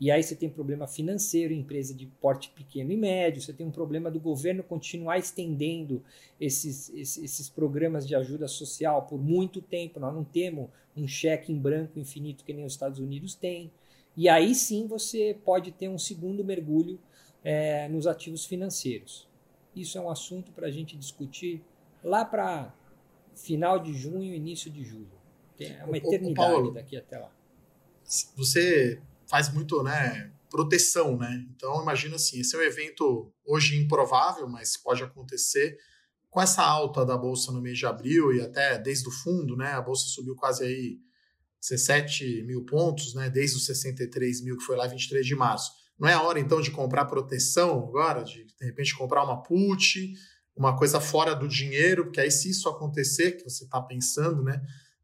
[0.00, 3.70] e aí você tem problema financeiro, empresa de porte pequeno e médio, você tem um
[3.70, 6.02] problema do governo continuar estendendo
[6.40, 10.00] esses, esses, esses, programas de ajuda social por muito tempo.
[10.00, 13.70] Nós não temos um cheque em branco infinito que nem os Estados Unidos têm.
[14.16, 16.98] E aí sim você pode ter um segundo mergulho
[17.44, 19.28] é, nos ativos financeiros.
[19.76, 21.62] Isso é um assunto para a gente discutir
[22.02, 22.74] lá para
[23.34, 25.20] final de junho, início de julho.
[25.58, 27.30] É uma eternidade Paulo, daqui até lá.
[28.34, 28.98] Você
[29.30, 31.46] faz muito, né, proteção, né?
[31.54, 35.78] Então imagina assim, esse é um evento hoje improvável, mas pode acontecer.
[36.28, 39.72] Com essa alta da bolsa no mês de abril e até desde o fundo, né?
[39.72, 40.98] A bolsa subiu quase aí
[41.60, 43.30] 17 mil pontos, né?
[43.30, 45.72] Desde os 63 mil que foi lá 23 de março.
[45.98, 50.12] Não é a hora então de comprar proteção agora, de de repente comprar uma put,
[50.56, 54.60] uma coisa fora do dinheiro, porque aí se isso acontecer, que você está pensando, né?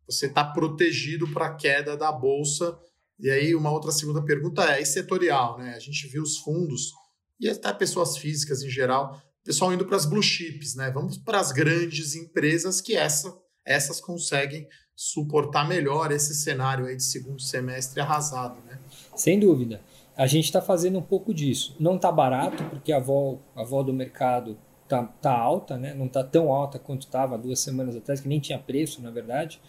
[0.07, 2.79] Você está protegido para a queda da bolsa
[3.19, 5.75] e aí, uma outra segunda pergunta é: e setorial, né?
[5.75, 6.93] A gente viu os fundos
[7.41, 10.91] e até pessoas físicas em geral, pessoal indo para as blue chips, né?
[10.91, 17.05] Vamos para as grandes empresas que essa, essas conseguem suportar melhor esse cenário aí de
[17.05, 18.79] segundo semestre arrasado, né?
[19.15, 19.81] Sem dúvida.
[20.17, 21.77] A gente está fazendo um pouco disso.
[21.79, 25.93] Não está barato, porque a vol, a vol do mercado tá, tá alta, né?
[25.93, 29.61] Não está tão alta quanto estava duas semanas atrás, que nem tinha preço, na verdade.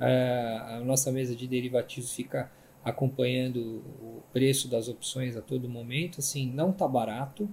[0.00, 2.50] É, a nossa mesa de derivativos fica
[2.84, 7.48] acompanhando o preço das opções a todo momento, assim, não tá barato,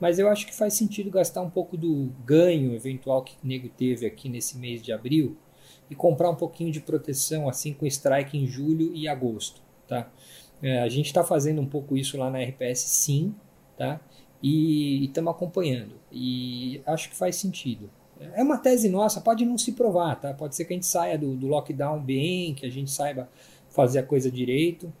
[0.00, 3.68] mas eu acho que faz sentido gastar um pouco do ganho eventual que o nego
[3.68, 5.36] teve aqui nesse mês de abril
[5.88, 10.10] e comprar um pouquinho de proteção assim com strike em julho e agosto, tá?
[10.62, 13.34] É, a gente está fazendo um pouco isso lá na RPS, sim,
[13.76, 14.00] tá?
[14.42, 17.90] E estamos acompanhando e acho que faz sentido.
[18.34, 20.32] É uma tese nossa, pode não se provar, tá?
[20.32, 23.28] Pode ser que a gente saia do, do lockdown bem, que a gente saiba
[23.72, 24.92] fazer a coisa direito.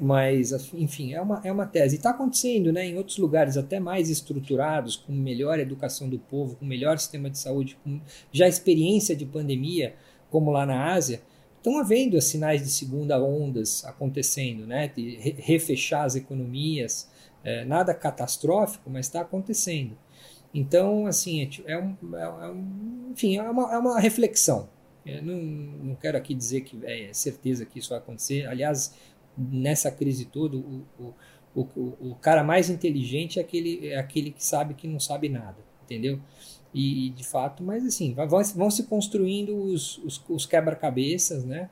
[0.00, 1.96] Mas, enfim, é uma, é uma tese.
[1.96, 6.64] Está acontecendo né, em outros lugares até mais estruturados, com melhor educação do povo, com
[6.64, 9.96] melhor sistema de saúde, com já experiência de pandemia,
[10.30, 11.20] como lá na Ásia,
[11.56, 17.10] estão havendo sinais de segunda ondas acontecendo, né, de refechar as economias.
[17.44, 19.96] É, nada catastrófico, mas está acontecendo.
[20.52, 24.68] Então, assim, é, é, um, é, um, enfim, é uma, é uma reflexão.
[25.16, 28.46] Eu não, não quero aqui dizer que é certeza que isso vai acontecer.
[28.46, 28.94] Aliás,
[29.36, 34.44] nessa crise toda, o, o, o, o cara mais inteligente é aquele, é aquele que
[34.44, 36.20] sabe que não sabe nada, entendeu?
[36.72, 41.70] E, e de fato, mas assim, vão, vão se construindo os, os, os quebra-cabeças, né?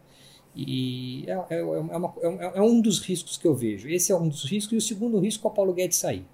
[0.55, 3.89] E é, é, é, uma, é, é, um dos riscos que eu vejo.
[3.91, 4.73] Esse é um dos riscos.
[4.73, 6.25] E o segundo risco é o Paulo Guedes sair,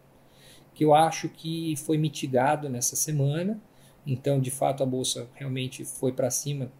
[0.72, 3.60] que eu acho que foi mitigado nessa semana.
[4.06, 6.70] Então, de fato, a bolsa realmente foi para cima,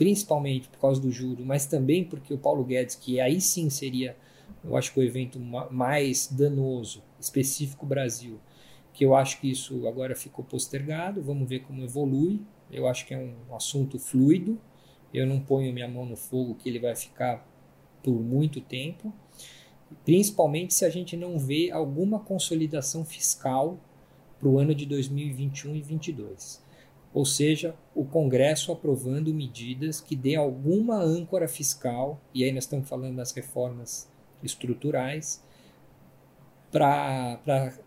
[0.00, 4.16] principalmente por causa do juro, mas também porque o Paulo Guedes, que aí sim seria,
[4.64, 8.40] eu acho que o evento mais danoso, específico Brasil,
[8.94, 12.40] que eu acho que isso agora ficou postergado, vamos ver como evolui.
[12.72, 14.58] Eu acho que é um assunto fluido,
[15.12, 17.46] Eu não ponho minha mão no fogo que ele vai ficar
[18.02, 19.12] por muito tempo,
[20.02, 23.78] principalmente se a gente não vê alguma consolidação fiscal
[24.38, 26.69] para o ano de 2021 e 2022.
[27.12, 32.88] Ou seja, o Congresso aprovando medidas que dê alguma âncora fiscal, e aí nós estamos
[32.88, 34.08] falando das reformas
[34.42, 35.42] estruturais,
[36.70, 37.40] para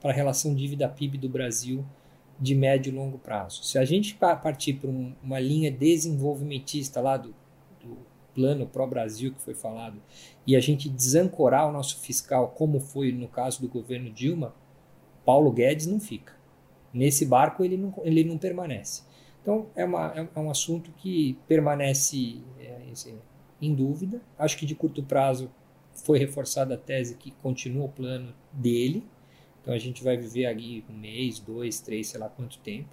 [0.04, 1.86] a relação dívida-PIB do Brasil
[2.40, 3.64] de médio e longo prazo.
[3.64, 7.34] Se a gente partir para um, uma linha desenvolvimentista lá do,
[7.82, 7.98] do
[8.34, 10.02] plano pró-Brasil que foi falado,
[10.46, 14.54] e a gente desancorar o nosso fiscal, como foi no caso do governo Dilma,
[15.24, 16.34] Paulo Guedes não fica.
[16.94, 19.04] Nesse barco ele não, ele não permanece.
[19.44, 22.82] Então é, uma, é, é um assunto que permanece é,
[23.62, 24.22] em dúvida.
[24.40, 25.52] Acho que de curto prazo
[25.94, 29.04] foi reforçada a tese que continua o plano dele,
[29.62, 32.90] então a gente vai viver ali um mês, dois, três, sei lá quanto tempo.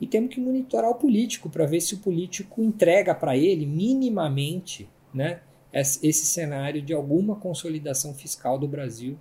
[0.00, 4.88] E temos que monitorar o político para ver se o político entrega para ele minimamente
[5.14, 9.18] né, esse cenário de alguma consolidação fiscal do Brasil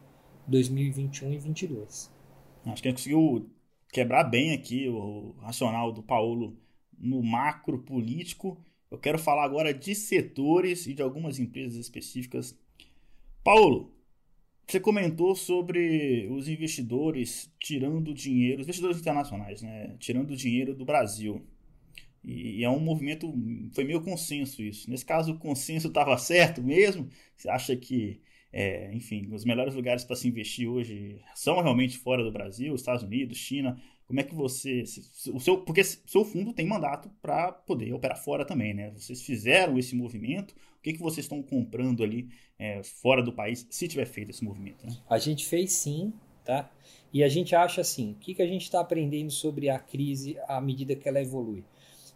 [0.48, 2.12] 2021 e 2022.
[2.66, 3.50] Acho que ele conseguiu
[3.92, 6.58] quebrar bem aqui o racional do Paulo
[6.98, 8.58] no macro político.
[8.90, 12.58] Eu quero falar agora de setores e de algumas empresas específicas.
[13.44, 13.94] Paulo,
[14.68, 19.96] você comentou sobre os investidores tirando dinheiro, os investidores internacionais, né?
[20.00, 21.46] Tirando dinheiro do Brasil.
[22.24, 23.34] E é um movimento,
[23.74, 24.90] foi meio consenso isso.
[24.90, 27.10] Nesse caso, o consenso estava certo mesmo?
[27.36, 28.22] Você acha que,
[28.54, 33.04] é, enfim, os melhores lugares para se investir hoje são realmente fora do Brasil, Estados
[33.04, 33.82] Unidos, China?
[34.06, 34.84] Como é que você.
[35.34, 38.92] O seu, porque seu fundo tem mandato para poder operar fora também, né?
[38.92, 40.52] Vocês fizeram esse movimento.
[40.52, 42.28] O que, que vocês estão comprando ali
[42.60, 44.86] é, fora do país, se tiver feito esse movimento?
[44.86, 44.98] Né?
[45.10, 46.12] A gente fez sim,
[46.44, 46.70] tá?
[47.14, 50.38] E a gente acha assim: o que, que a gente está aprendendo sobre a crise
[50.46, 51.64] à medida que ela evolui?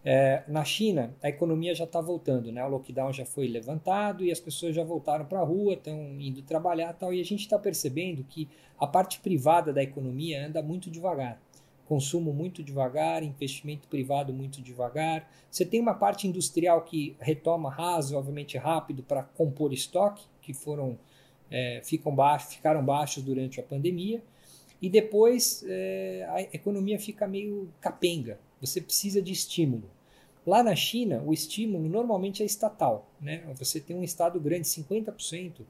[0.08, 2.64] É, na China, a economia já está voltando, né?
[2.64, 6.44] O lockdown já foi levantado e as pessoas já voltaram para a rua, estão indo
[6.44, 7.12] trabalhar tal.
[7.12, 11.42] E a gente está percebendo que a parte privada da economia anda muito devagar
[11.86, 15.30] consumo muito devagar, investimento privado muito devagar.
[15.50, 20.98] Você tem uma parte industrial que retoma razoavelmente rápido para compor estoque, que foram
[21.50, 24.22] é, ficam baixo, ficaram baixos durante a pandemia,
[24.82, 28.40] e depois é, a economia fica meio capenga.
[28.60, 29.90] Você precisa de estímulo.
[30.46, 33.10] Lá na China, o estímulo normalmente é estatal.
[33.20, 33.44] Né?
[33.56, 35.62] Você tem um estado grande, 50%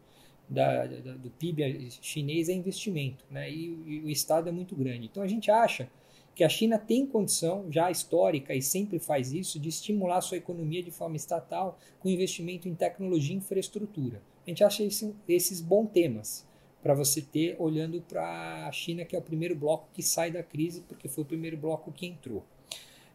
[0.49, 3.49] da, da, do PIB chinês é investimento, né?
[3.49, 5.07] E, e, o estado é muito grande.
[5.07, 5.89] Então a gente acha
[6.35, 10.83] que a China tem condição, já histórica e sempre faz isso, de estimular sua economia
[10.83, 14.21] de forma estatal com investimento em tecnologia e infraestrutura.
[14.45, 16.45] A gente acha esse, esses bons temas
[16.83, 20.43] para você ter olhando para a China, que é o primeiro bloco que sai da
[20.43, 22.43] crise, porque foi o primeiro bloco que entrou.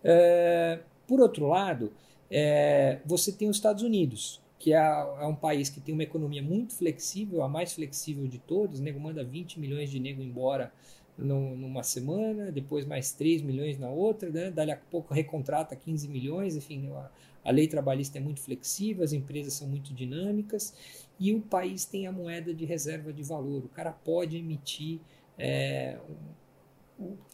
[0.03, 1.93] É, por outro lado,
[2.31, 6.41] é, você tem os Estados Unidos, que é, é, um país que tem uma economia
[6.41, 10.73] muito flexível, a mais flexível de todos, nego manda 20 milhões de nego embora
[11.19, 14.53] numa semana, depois mais 3 milhões na outra, né?
[14.53, 17.11] dali a pouco recontrata 15 milhões, enfim, a,
[17.45, 20.73] a lei trabalhista é muito flexível, as empresas são muito dinâmicas
[21.19, 23.65] e o país tem a moeda de reserva de valor.
[23.65, 25.01] O cara pode emitir
[25.37, 25.99] é,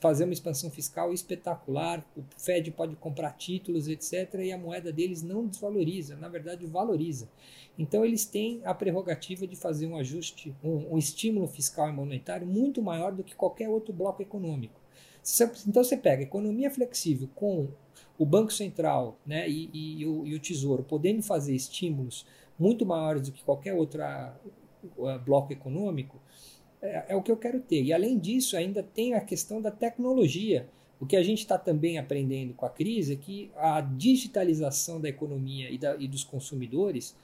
[0.00, 5.22] fazer uma expansão fiscal espetacular, o Fed pode comprar títulos, etc., e a moeda deles
[5.22, 7.28] não desvaloriza, na verdade valoriza.
[7.78, 12.46] Então eles têm a prerrogativa de fazer um ajuste, um, um estímulo fiscal e monetário
[12.46, 14.80] muito maior do que qualquer outro bloco econômico.
[15.66, 17.68] Então você pega economia flexível com
[18.16, 22.24] o Banco Central né, e, e, e, o, e o Tesouro podendo fazer estímulos
[22.58, 24.00] muito maiores do que qualquer outro
[25.24, 26.20] bloco econômico,
[26.86, 27.82] é, é o que eu quero ter.
[27.82, 30.68] E além disso, ainda tem a questão da tecnologia.
[30.98, 35.08] O que a gente está também aprendendo com a crise é que a digitalização da
[35.08, 37.14] economia e, da, e dos consumidores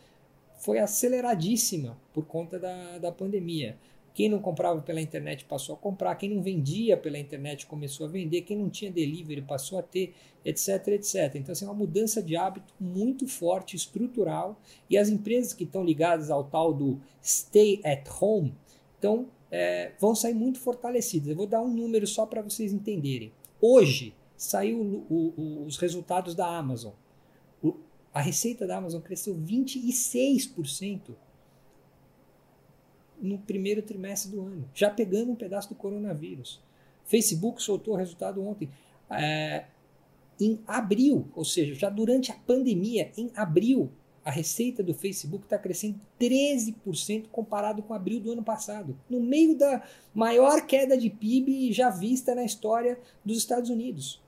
[0.59, 3.77] foi aceleradíssima por conta da, da pandemia.
[4.15, 8.11] Quem não comprava pela internet passou a comprar, quem não vendia pela internet começou a
[8.11, 11.35] vender, quem não tinha delivery passou a ter, etc, etc.
[11.37, 15.83] Então, assim, é uma mudança de hábito muito forte, estrutural, e as empresas que estão
[15.83, 18.55] ligadas ao tal do stay at home
[18.95, 21.29] estão é, vão sair muito fortalecidas.
[21.29, 23.31] Eu vou dar um número só para vocês entenderem.
[23.61, 26.95] Hoje saiu o, o, os resultados da Amazon.
[27.63, 27.77] O,
[28.15, 31.11] a receita da Amazon cresceu 26%
[33.21, 36.61] no primeiro trimestre do ano, já pegando um pedaço do coronavírus.
[37.05, 38.71] Facebook soltou o resultado ontem.
[39.11, 39.67] É,
[40.41, 43.93] em abril, ou seja, já durante a pandemia, em abril,
[44.25, 49.57] a receita do Facebook está crescendo 13% comparado com abril do ano passado, no meio
[49.57, 49.83] da
[50.15, 54.23] maior queda de PIB já vista na história dos Estados Unidos.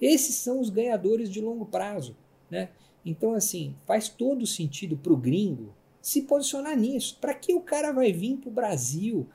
[0.00, 2.16] Esses são os ganhadores de longo prazo.
[2.50, 2.68] Né?
[3.04, 7.16] Então, assim, faz todo sentido para o gringo se posicionar nisso.
[7.20, 9.28] Para que o cara vai vir para o Brasil?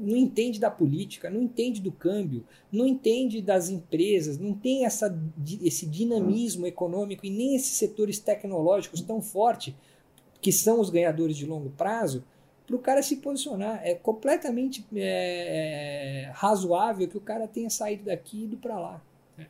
[0.00, 5.16] Não entende da política, não entende do câmbio, não entende das empresas, não tem essa,
[5.62, 9.76] esse dinamismo econômico e nem esses setores tecnológicos tão forte
[10.40, 12.24] que são os ganhadores de longo prazo
[12.66, 13.80] para o cara se posicionar.
[13.84, 19.02] É completamente é, razoável que o cara tenha saído daqui e ido para lá.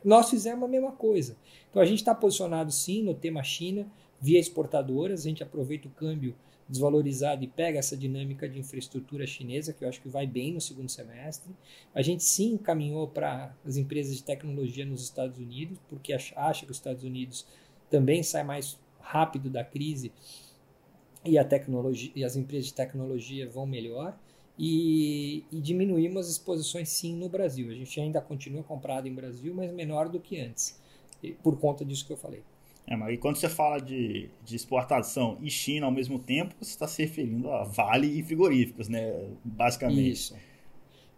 [0.03, 1.35] Nós fizemos a mesma coisa.
[1.69, 3.85] Então a gente está posicionado sim no tema China,
[4.19, 6.35] via exportadoras, a gente aproveita o câmbio
[6.71, 10.61] desvalorizado e pega essa dinâmica de infraestrutura chinesa, que eu acho que vai bem no
[10.61, 11.51] segundo semestre.
[11.93, 16.71] A gente sim caminhou para as empresas de tecnologia nos Estados Unidos, porque acha que
[16.71, 17.45] os Estados Unidos
[17.89, 20.13] também sai mais rápido da crise
[21.25, 24.17] e, a tecnologia, e as empresas de tecnologia vão melhor.
[24.57, 27.69] E, e, diminuímos as exposições sim no Brasil.
[27.69, 30.79] A gente ainda continua comprado em Brasil, mas menor do que antes,
[31.43, 32.43] por conta disso que eu falei.
[32.87, 36.87] É, mas quando você fala de, de exportação e China ao mesmo tempo, você está
[36.87, 39.29] se referindo a Vale e frigoríficos, né?
[39.43, 40.11] Basicamente.
[40.11, 40.35] Isso.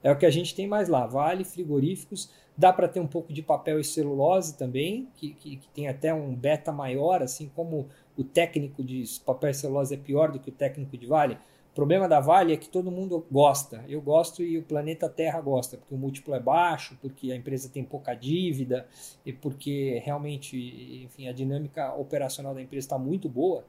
[0.03, 2.29] É o que a gente tem mais lá, Vale, frigoríficos.
[2.55, 6.13] Dá para ter um pouco de papel e celulose também, que, que, que tem até
[6.13, 10.49] um beta maior, assim como o técnico de papel e celulose é pior do que
[10.49, 11.37] o técnico de Vale.
[11.73, 13.83] O problema da Vale é que todo mundo gosta.
[13.89, 17.67] Eu gosto e o planeta Terra gosta, porque o múltiplo é baixo, porque a empresa
[17.67, 18.87] tem pouca dívida
[19.25, 23.65] e porque realmente, enfim, a dinâmica operacional da empresa está muito boa.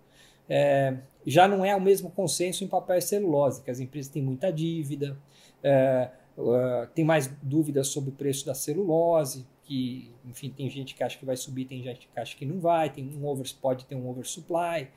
[0.46, 4.22] É, já não é o mesmo consenso em papel e celulose, que as empresas têm
[4.22, 5.16] muita dívida,
[5.62, 11.02] é, uh, tem mais dúvidas sobre o preço da celulose, que, enfim, tem gente que
[11.02, 13.86] acha que vai subir, tem gente que acha que não vai, tem um over, pode
[13.86, 14.90] ter um oversupply.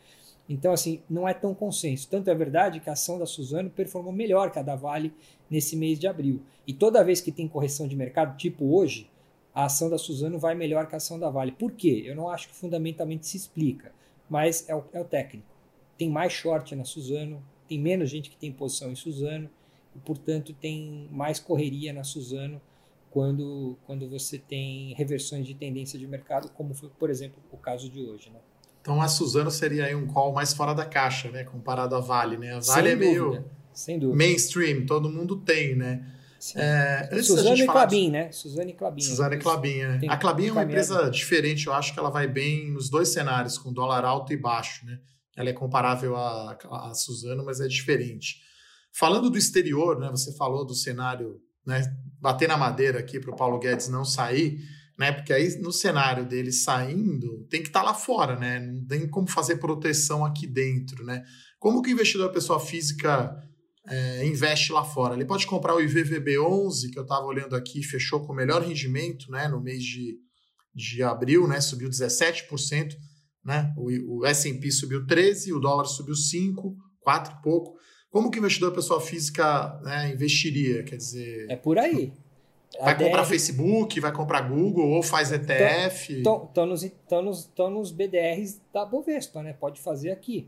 [0.49, 2.07] Então, assim, não é tão consenso.
[2.09, 5.13] Tanto é verdade que a ação da Suzano performou melhor que a da Vale
[5.49, 6.41] nesse mês de abril.
[6.65, 9.09] E toda vez que tem correção de mercado, tipo hoje,
[9.53, 11.51] a ação da Suzano vai melhor que a ação da Vale.
[11.51, 12.03] Por quê?
[12.05, 13.91] Eu não acho que fundamentalmente se explica,
[14.29, 15.47] mas é o, é o técnico.
[15.97, 19.49] Tem mais short na Suzano, tem menos gente que tem posição em Suzano,
[19.95, 22.61] e, portanto, tem mais correria na Suzano
[23.09, 27.89] quando, quando você tem reversões de tendência de mercado, como foi, por exemplo, o caso
[27.89, 28.29] de hoje.
[28.29, 28.39] Né?
[28.87, 31.43] Então a Suzano seria aí um call mais fora da caixa, né?
[31.43, 32.55] Comparado à Vale, né?
[32.55, 34.17] A Vale sem é meio sem dúvida.
[34.17, 36.09] mainstream, todo mundo tem, né?
[36.55, 38.11] É, Suzano e Clabin, de...
[38.11, 38.31] né?
[38.31, 39.01] Suzano e Clabin.
[39.01, 39.99] Suzano e Clabin, né?
[40.07, 43.57] A Clabin é uma empresa diferente, eu acho que ela vai bem nos dois cenários,
[43.57, 44.97] com dólar alto e baixo, né?
[45.35, 48.37] Ela é comparável à, à Suzano, mas é diferente.
[48.93, 50.09] Falando do exterior, né?
[50.11, 51.81] Você falou do cenário, né?
[52.21, 54.61] Bater na madeira aqui para o Paulo Guedes não sair
[54.97, 55.11] né?
[55.11, 58.59] Porque aí no cenário dele saindo, tem que estar tá lá fora, né?
[58.59, 61.23] Não tem como fazer proteção aqui dentro, né?
[61.59, 63.35] Como que o investidor, pessoa física,
[63.87, 65.13] é, investe lá fora?
[65.13, 69.29] Ele pode comprar o IVVB11, que eu estava olhando aqui, fechou com o melhor rendimento,
[69.31, 69.47] né?
[69.47, 70.17] No mês de,
[70.73, 71.61] de abril, né?
[71.61, 72.95] Subiu 17%,
[73.45, 73.73] né?
[73.77, 77.77] O, o S&P subiu 13%, o dólar subiu 5%, 4 e pouco.
[78.09, 80.83] Como que o investidor, pessoa física, né, investiria?
[80.83, 81.45] Quer dizer...
[81.49, 82.13] É por aí.
[82.79, 86.17] Vai comprar Facebook, vai comprar Google ou faz ETF?
[86.17, 89.53] Estão nos, nos, nos BDRs da Bovespa, né?
[89.53, 90.47] Pode fazer aqui.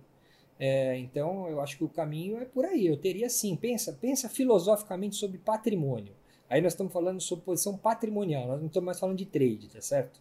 [0.60, 2.86] É, então, eu acho que o caminho é por aí.
[2.86, 3.56] Eu teria sim.
[3.56, 6.14] Pensa, pensa filosoficamente sobre patrimônio.
[6.50, 9.80] Aí nós estamos falando sobre posição patrimonial, nós não estamos mais falando de trade, tá
[9.80, 10.20] certo?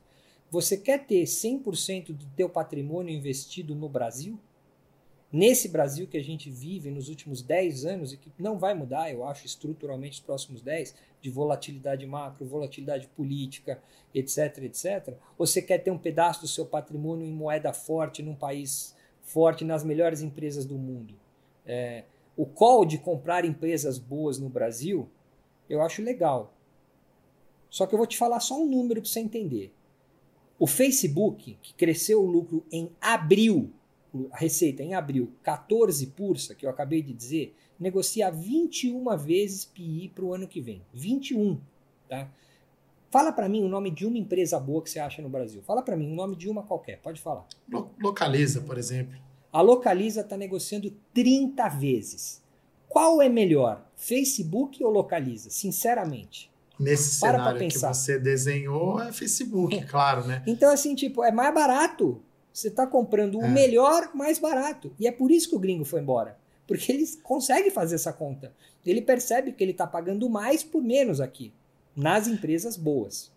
[0.51, 4.39] Você quer ter 100% do teu patrimônio investido no Brasil?
[5.31, 9.13] Nesse Brasil que a gente vive nos últimos 10 anos e que não vai mudar,
[9.13, 13.83] eu acho, estruturalmente nos próximos 10, de volatilidade macro, volatilidade política,
[14.15, 18.97] etc, etc, você quer ter um pedaço do seu patrimônio em moeda forte, num país
[19.21, 21.15] forte, nas melhores empresas do mundo.
[21.67, 22.05] É,
[22.35, 25.11] o call de comprar empresas boas no Brasil,
[25.69, 26.55] eu acho legal.
[27.69, 29.75] Só que eu vou te falar só um número para você entender.
[30.59, 33.75] O Facebook, que cresceu o lucro em abril
[34.33, 40.13] a receita em abril 14 pursa, que eu acabei de dizer, negocia 21 vezes PI
[40.15, 40.83] para o ano que vem.
[40.93, 41.61] 21,
[42.09, 42.31] tá?
[43.11, 45.63] Fala para mim o nome de uma empresa boa que você acha no Brasil.
[45.63, 47.47] Fala para mim o nome de uma qualquer, pode falar.
[47.99, 49.19] Localiza, por exemplo.
[49.51, 52.43] A Localiza está negociando 30 vezes.
[52.87, 55.51] Qual é melhor, Facebook ou Localiza?
[55.51, 56.51] Sinceramente.
[56.79, 60.43] Nesse Para cenário que você desenhou, é Facebook, claro, né?
[60.47, 62.23] Então, assim, tipo, é mais barato.
[62.53, 63.49] Você está comprando o é.
[63.49, 64.93] melhor mais barato.
[64.99, 66.37] E é por isso que o gringo foi embora.
[66.67, 68.53] Porque ele consegue fazer essa conta.
[68.85, 71.53] Ele percebe que ele está pagando mais por menos aqui,
[71.97, 73.31] nas empresas boas.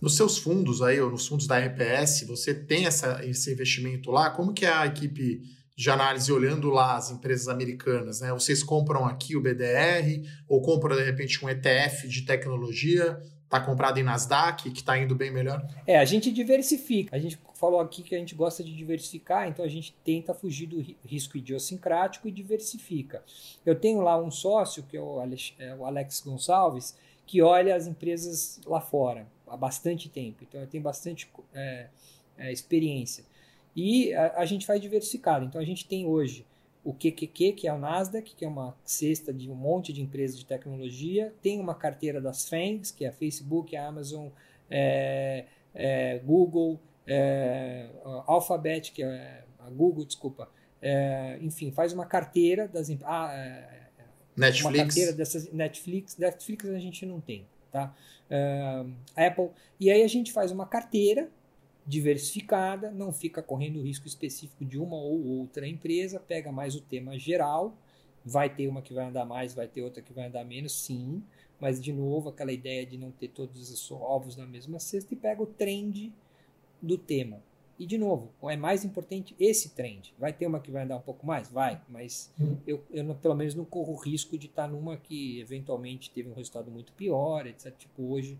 [0.00, 4.30] Nos seus fundos aí, ou nos fundos da RPS, você tem essa, esse investimento lá?
[4.30, 5.42] Como que é a equipe
[5.74, 8.20] de análise olhando lá as empresas americanas?
[8.20, 8.30] Né?
[8.32, 13.20] Vocês compram aqui o BDR ou compram, de repente, um ETF de tecnologia?
[13.44, 15.66] Está comprado em Nasdaq, que está indo bem melhor?
[15.86, 17.14] É, a gente diversifica.
[17.14, 20.66] A gente falou aqui que a gente gosta de diversificar, então a gente tenta fugir
[20.66, 23.24] do risco idiosincrático e diversifica.
[23.64, 27.74] Eu tenho lá um sócio, que é o Alex, é o Alex Gonçalves, que olha
[27.74, 31.88] as empresas lá fora há bastante tempo, então eu tenho bastante é,
[32.36, 33.24] é, experiência.
[33.74, 36.46] E a, a, gente faz diversificado, então a gente tem hoje
[36.84, 40.38] o QQQ, que é o Nasdaq, que é uma cesta de um monte de empresas
[40.38, 44.28] de tecnologia, tem uma carteira das FANGs, que é a Facebook, a Amazon,
[44.70, 47.88] é, é, Google, é,
[48.26, 50.48] Alphabet, que é a Google, desculpa,
[50.82, 53.86] é, enfim, faz uma carteira das ah, é,
[54.36, 54.64] Netflix.
[54.64, 57.94] uma carteira dessas Netflix, Netflix a gente não tem, tá?
[58.28, 58.84] É,
[59.16, 61.30] Apple e aí a gente faz uma carteira
[61.86, 67.16] diversificada, não fica correndo risco específico de uma ou outra empresa, pega mais o tema
[67.16, 67.76] geral,
[68.24, 71.22] vai ter uma que vai andar mais, vai ter outra que vai andar menos, sim,
[71.60, 75.16] mas de novo aquela ideia de não ter todos os ovos na mesma cesta e
[75.16, 76.12] pega o trend
[76.80, 77.42] do tema.
[77.78, 80.14] E de novo, é mais importante esse trend.
[80.18, 81.50] Vai ter uma que vai andar um pouco mais?
[81.50, 82.32] Vai, mas
[82.66, 86.34] eu, eu pelo menos não corro o risco de estar numa que eventualmente teve um
[86.34, 87.74] resultado muito pior, etc.
[87.76, 88.38] Tipo, hoje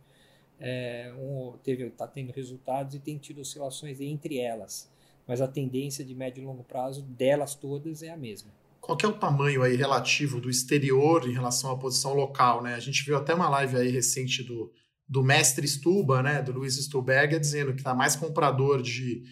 [0.58, 4.90] é, um, teve, está tendo resultados e tem tido oscilações entre elas.
[5.26, 8.50] Mas a tendência de médio e longo prazo delas todas é a mesma.
[8.80, 12.62] Qual é o tamanho aí relativo do exterior em relação à posição local?
[12.62, 12.74] Né?
[12.74, 14.72] A gente viu até uma live aí recente do,
[15.08, 19.22] do mestre Stuba, né, do Luiz Stuberger, dizendo que está mais comprador de,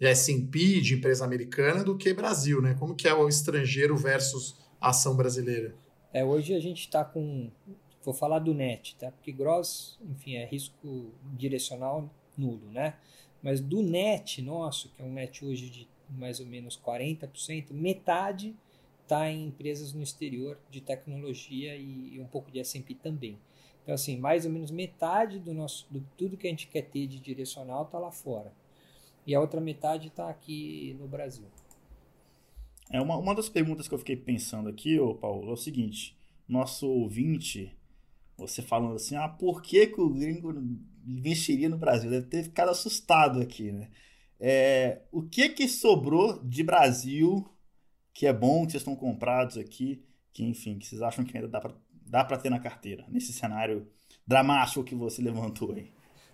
[0.00, 2.74] S&P, de empresa americana, do que Brasil, né?
[2.78, 5.74] Como que é o estrangeiro versus a ação brasileira?
[6.12, 7.50] É, hoje a gente está com,
[8.04, 9.10] vou falar do net, tá?
[9.10, 12.94] Porque gross, enfim, é risco direcional nulo, né?
[13.42, 18.56] Mas do net nosso, que é um net hoje de mais ou menos 40%, metade
[19.02, 23.38] está em empresas no exterior de tecnologia e, e um pouco de S&P também.
[23.88, 27.06] Então, assim, mais ou menos metade do nosso, do tudo que a gente quer ter
[27.06, 28.52] de direcional está lá fora.
[29.26, 31.46] E a outra metade está aqui no Brasil.
[32.90, 36.14] É uma, uma das perguntas que eu fiquei pensando aqui, ô Paulo, é o seguinte:
[36.46, 37.74] nosso ouvinte,
[38.36, 40.52] você falando assim, ah, por que, que o gringo
[41.06, 42.10] investiria no Brasil?
[42.10, 43.88] Deve ter ficado assustado aqui, né?
[44.38, 47.50] É, o que que sobrou de Brasil
[48.12, 51.48] que é bom, que vocês estão comprados aqui, que enfim, que vocês acham que ainda
[51.48, 51.74] dá para
[52.08, 53.86] dá para ter na carteira, nesse cenário
[54.26, 55.90] dramático que você levantou aí?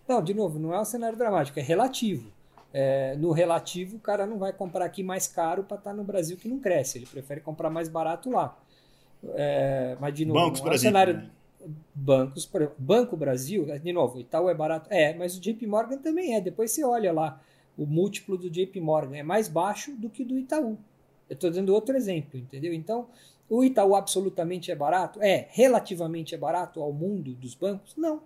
[0.06, 2.30] Não, de novo, não é um cenário dramático, é relativo.
[2.72, 6.02] É, no relativo, o cara não vai comprar aqui mais caro para estar tá no
[6.02, 8.58] Brasil que não cresce, ele prefere comprar mais barato lá.
[9.34, 11.14] É, mas, de novo, Bancos, não é um cenário.
[11.14, 11.30] Né?
[11.94, 14.88] Bancos, por exemplo, Banco Brasil, de novo, Itaú é barato.
[14.92, 16.40] É, mas o JP Morgan também é.
[16.40, 17.40] Depois você olha lá,
[17.76, 20.76] o múltiplo do JP Morgan é mais baixo do que do Itaú.
[21.28, 22.74] Eu estou dando outro exemplo, entendeu?
[22.74, 23.08] Então,
[23.48, 25.22] o Itaú absolutamente é barato?
[25.22, 25.48] É.
[25.50, 27.94] Relativamente é barato ao mundo dos bancos?
[27.96, 28.22] Não.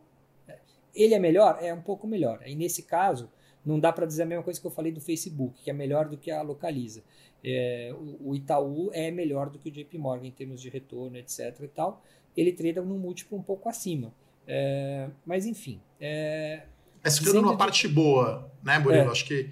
[0.95, 1.59] Ele é melhor?
[1.61, 2.41] É um pouco melhor.
[2.47, 3.31] E nesse caso,
[3.64, 6.09] não dá para dizer a mesma coisa que eu falei do Facebook, que é melhor
[6.09, 7.03] do que a Localiza.
[7.45, 11.55] É, o, Itaú é melhor do que o JP Morgan em termos de retorno, etc.
[11.62, 12.03] e tal.
[12.37, 14.12] Ele trade num múltiplo um pouco acima.
[14.47, 15.81] É, mas enfim.
[16.01, 16.62] É,
[17.03, 17.59] mas ficando numa de...
[17.59, 19.09] parte boa, né, Murilo?
[19.09, 19.11] É.
[19.12, 19.51] Acho que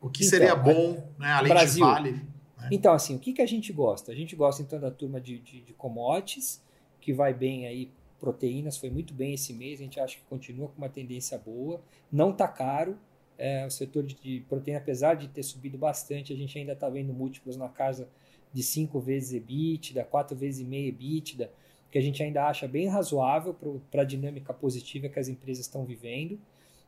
[0.00, 2.68] o que então, seria bom, né, além Brasil, de Vale né?
[2.72, 4.12] Então, assim, o que, que a gente gosta?
[4.12, 6.62] A gente gosta, então, da turma de, de, de commodities,
[7.00, 10.68] que vai bem aí, proteínas, foi muito bem esse mês, a gente acha que continua
[10.68, 11.80] com uma tendência boa,
[12.10, 12.98] não está caro,
[13.38, 16.88] é, o setor de, de, proteína, apesar de ter subido bastante, a gente ainda está
[16.88, 18.08] vendo múltiplos na casa
[18.52, 21.50] de 5 vezes EBITDA, 4 vezes e meia EBITDA,
[21.90, 23.54] que a gente ainda acha bem razoável
[23.90, 26.38] para a dinâmica positiva que as empresas estão vivendo.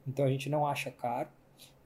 [0.06, 1.28] Então a gente não acha caro.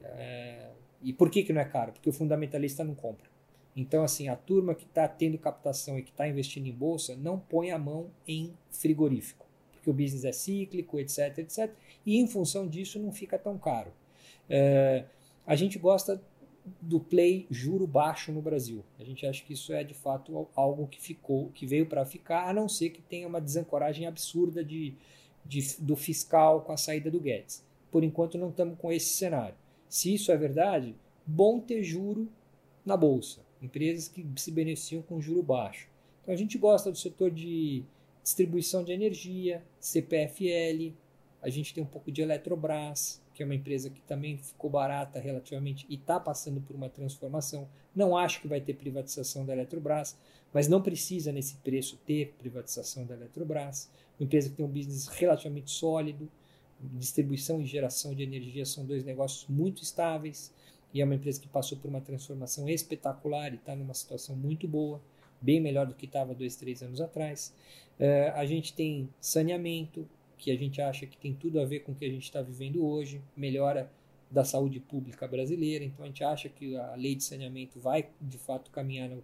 [0.02, 0.70] É,
[1.02, 1.92] e por que, que não é caro?
[1.92, 3.28] Porque o fundamentalista não compra.
[3.74, 7.38] Então, assim, a turma que está tendo captação e que está investindo em bolsa não
[7.38, 11.72] põe a mão em frigorífico, porque o business é cíclico, etc, etc.
[12.04, 13.90] E em função disso não fica tão caro.
[14.48, 15.06] É,
[15.46, 16.22] a gente gosta
[16.80, 18.84] do play juro baixo no Brasil.
[19.00, 22.48] A gente acha que isso é de fato algo que ficou, que veio para ficar,
[22.48, 24.94] a não ser que tenha uma desancoragem absurda de,
[25.46, 27.64] de, do fiscal com a saída do Guedes.
[27.90, 29.56] Por enquanto não estamos com esse cenário.
[29.88, 30.94] Se isso é verdade,
[31.26, 32.28] bom ter juro
[32.84, 35.88] na bolsa empresas que se beneficiam com juro baixo.
[36.22, 37.84] Então a gente gosta do setor de
[38.22, 40.94] distribuição de energia, CPFL,
[41.42, 45.18] a gente tem um pouco de Eletrobras, que é uma empresa que também ficou barata
[45.18, 47.68] relativamente e está passando por uma transformação.
[47.94, 50.16] Não acho que vai ter privatização da Eletrobras,
[50.52, 53.90] mas não precisa nesse preço ter privatização da Eletrobras.
[54.18, 56.30] Uma empresa que tem um business relativamente sólido,
[56.80, 60.52] distribuição e geração de energia são dois negócios muito estáveis
[60.92, 64.68] e é uma empresa que passou por uma transformação espetacular e está numa situação muito
[64.68, 65.00] boa,
[65.40, 67.54] bem melhor do que estava dois, três anos atrás.
[67.98, 71.92] Uh, a gente tem saneamento, que a gente acha que tem tudo a ver com
[71.92, 73.90] o que a gente está vivendo hoje, melhora
[74.30, 75.84] da saúde pública brasileira.
[75.84, 79.22] Então a gente acha que a lei de saneamento vai de fato caminhar no,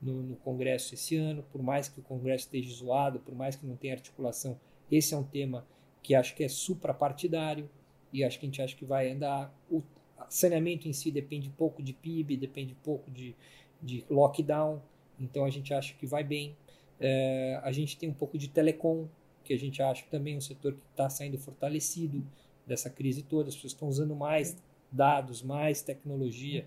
[0.00, 3.66] no, no Congresso esse ano, por mais que o Congresso esteja zoado, por mais que
[3.66, 4.60] não tenha articulação,
[4.90, 5.66] esse é um tema
[6.02, 7.68] que acho que é suprapartidário
[8.12, 9.54] e acho que a gente acha que vai andar.
[9.70, 9.82] O
[10.28, 13.34] saneamento em si depende pouco de PIB, depende pouco de,
[13.82, 14.80] de lockdown,
[15.18, 16.56] então a gente acha que vai bem.
[17.00, 19.08] É, a gente tem um pouco de telecom,
[19.44, 22.24] que a gente acha que também é um setor que está saindo fortalecido
[22.66, 24.56] dessa crise toda, as pessoas estão usando mais
[24.92, 26.66] dados, mais tecnologia,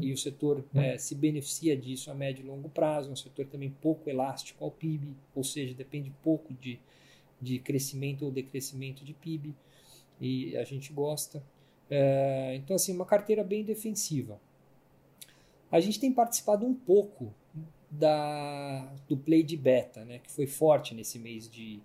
[0.00, 3.46] e o setor é, se beneficia disso a médio e longo prazo, é um setor
[3.46, 6.80] também pouco elástico ao PIB, ou seja, depende pouco de,
[7.40, 9.54] de crescimento ou decrescimento de PIB,
[10.20, 11.42] e a gente gosta.
[11.94, 14.40] É, então, assim, uma carteira bem defensiva.
[15.70, 17.34] A gente tem participado um pouco
[17.90, 21.82] da, do play de beta, né, que foi forte nesse mês de,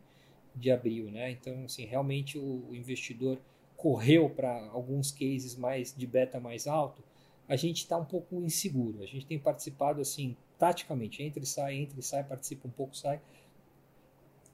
[0.55, 1.11] de abril.
[1.11, 1.31] Né?
[1.31, 3.37] Então, assim, realmente o, o investidor
[3.75, 7.03] correu para alguns cases mais de beta mais alto.
[7.45, 9.03] A gente está um pouco inseguro.
[9.03, 12.95] A gente tem participado assim, taticamente, entra e sai, entra e sai, participa um pouco,
[12.95, 13.19] sai.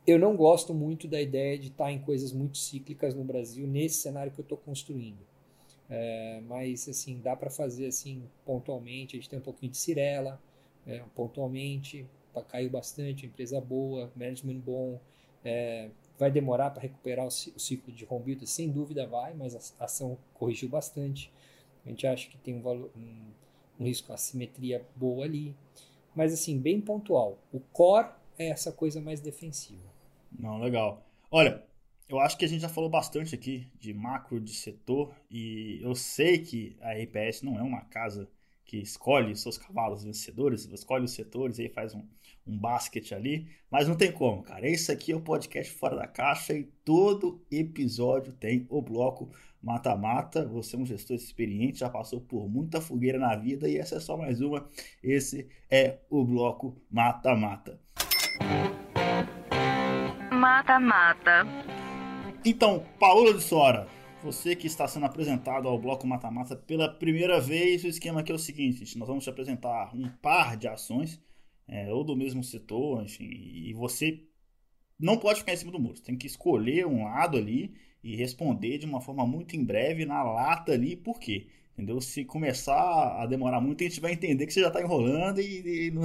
[0.05, 3.67] Eu não gosto muito da ideia de estar tá em coisas muito cíclicas no Brasil
[3.67, 5.31] nesse cenário que eu estou construindo.
[5.89, 9.15] É, mas assim dá para fazer assim pontualmente.
[9.15, 10.41] A gente tem um pouquinho de Cirela,
[10.85, 12.05] é, pontualmente,
[12.47, 14.99] caiu bastante, empresa boa, management bom.
[15.43, 18.47] É, vai demorar para recuperar o ciclo de rombido?
[18.47, 21.31] Sem dúvida vai, mas a ação corrigiu bastante.
[21.85, 23.31] A gente acha que tem um, valor, um,
[23.79, 25.55] um risco assimetria boa ali.
[26.15, 27.37] Mas assim, bem pontual.
[27.51, 29.83] O core é essa coisa mais defensiva.
[30.31, 31.03] Não, legal.
[31.29, 31.63] Olha,
[32.09, 35.95] eu acho que a gente já falou bastante aqui de macro, de setor, e eu
[35.95, 38.29] sei que a RPS não é uma casa
[38.65, 42.03] que escolhe seus cavalos vencedores, escolhe os setores e aí faz um,
[42.45, 44.67] um basquete ali, mas não tem como, cara.
[44.67, 49.31] Esse aqui é o podcast Fora da Caixa e todo episódio tem o bloco
[49.61, 50.45] mata-mata.
[50.47, 53.99] Você é um gestor experiente, já passou por muita fogueira na vida e essa é
[53.99, 54.67] só mais uma.
[55.01, 57.79] Esse é o bloco mata-mata.
[60.31, 61.82] Mata-mata.
[62.45, 63.87] Então, Paola de Sora,
[64.21, 68.35] você que está sendo apresentado ao bloco mata-mata pela primeira vez, o esquema aqui é
[68.35, 71.21] o seguinte: nós vamos te apresentar um par de ações,
[71.65, 74.21] é, ou do mesmo setor, enfim, e você
[74.99, 75.95] não pode ficar em cima do muro.
[75.95, 80.05] Você tem que escolher um lado ali e responder de uma forma muito em breve
[80.05, 81.47] na lata ali, por quê?
[81.73, 81.99] Entendeu?
[81.99, 85.87] Se começar a demorar muito, a gente vai entender que você já está enrolando e,
[85.87, 86.03] e, não,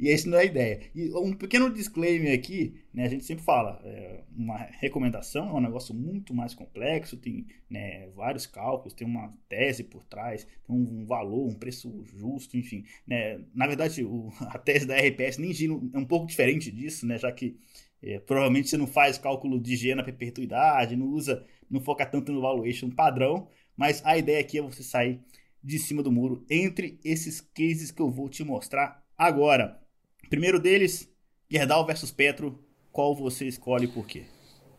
[0.00, 0.80] e essa não é a ideia.
[0.92, 5.60] E um pequeno disclaimer aqui, né, a gente sempre fala, é, uma recomendação é um
[5.60, 11.06] negócio muito mais complexo, tem né, vários cálculos, tem uma tese por trás, tem um,
[11.06, 12.84] valor, um preço justo, enfim.
[13.06, 17.06] Né, na verdade, o, a tese da RPS nem gira, é um pouco diferente disso,
[17.06, 17.56] né, já que
[18.02, 22.32] é, provavelmente você não faz cálculo de G na perpetuidade, não usa, não foca tanto
[22.32, 23.46] no valuation padrão,
[23.80, 25.18] mas a ideia aqui é você sair
[25.64, 29.80] de cima do muro entre esses cases que eu vou te mostrar agora.
[30.28, 31.08] Primeiro deles,
[31.48, 32.62] Gerdau versus Petro.
[32.92, 34.24] Qual você escolhe e por quê?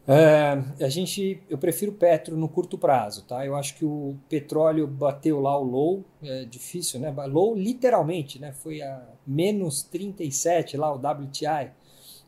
[0.08, 3.43] É, a gente, eu prefiro Petro no curto prazo, tá?
[3.43, 7.10] Eu acho que o petróleo bateu lá o low, é difícil, né?
[7.26, 8.52] Low literalmente, né?
[8.52, 11.72] Foi a menos 37 lá o WTI.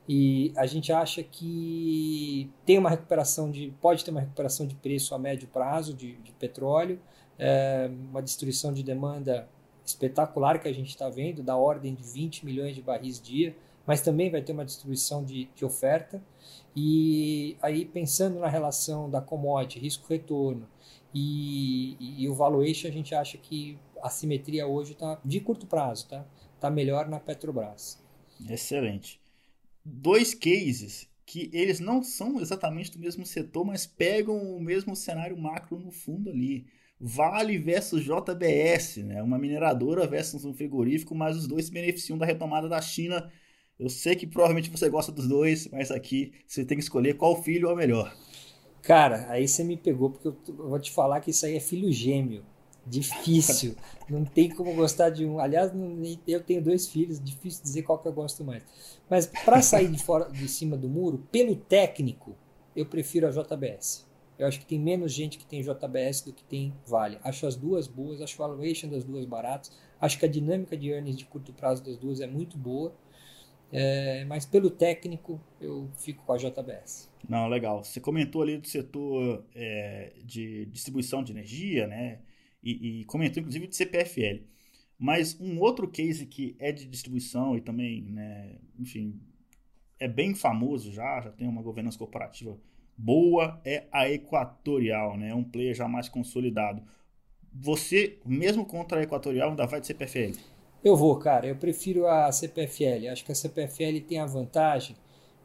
[0.08, 3.74] E a gente acha que tem uma recuperação de.
[3.82, 7.00] pode ter uma recuperação de preço a médio prazo de, de petróleo,
[7.40, 9.48] é, uma destruição de demanda
[9.86, 14.02] espetacular que a gente está vendo, da ordem de 20 milhões de barris dia, mas
[14.02, 16.22] também vai ter uma destruição de, de oferta.
[16.76, 20.68] E aí, pensando na relação da commodity, risco-retorno
[21.14, 25.66] e, e, e, o valuation, a gente acha que a simetria hoje está, de curto
[25.66, 26.26] prazo, tá?
[26.56, 28.02] Está melhor na Petrobras.
[28.50, 29.23] Excelente
[29.84, 35.38] dois cases que eles não são exatamente do mesmo setor, mas pegam o mesmo cenário
[35.38, 36.66] macro no fundo ali.
[37.00, 39.22] Vale versus JBS, né?
[39.22, 43.32] Uma mineradora versus um frigorífico, mas os dois se beneficiam da retomada da China.
[43.80, 47.42] Eu sei que provavelmente você gosta dos dois, mas aqui você tem que escolher qual
[47.42, 48.16] filho é o melhor.
[48.82, 51.92] Cara, aí você me pegou, porque eu vou te falar que isso aí é filho
[51.92, 52.46] gêmeo.
[52.86, 53.76] Difícil.
[54.10, 55.40] não tem como gostar de um.
[55.40, 55.72] Aliás,
[56.28, 58.64] eu tenho dois filhos, difícil dizer qual que eu gosto mais.
[59.10, 62.36] Mas para sair de fora de cima do muro, pelo técnico,
[62.76, 64.06] eu prefiro a JBS.
[64.38, 67.20] Eu acho que tem menos gente que tem JBS do que tem Vale.
[67.24, 69.72] Acho as duas boas, acho o valuation das duas baratas.
[70.02, 72.94] Acho que a dinâmica de earnings de curto prazo das duas é muito boa.
[73.72, 77.10] É, mas pelo técnico, eu fico com a JBS.
[77.28, 77.84] Não, legal.
[77.84, 82.20] Você comentou ali do setor é, de distribuição de energia, né?
[82.64, 84.44] E, e comentou inclusive de CPFL.
[84.98, 89.20] Mas um outro case que é de distribuição e também, né, enfim,
[90.00, 92.58] é bem famoso já, já tem uma governança corporativa
[92.98, 96.82] boa, é a Equatorial, né, um player já mais consolidado.
[97.52, 100.38] você, mesmo contra a Equatorial, ainda vai de CPFL?
[100.84, 101.48] Eu vou, cara.
[101.48, 103.08] Eu prefiro a CPFL.
[103.12, 104.98] Acho que a CPFL tem a vantagem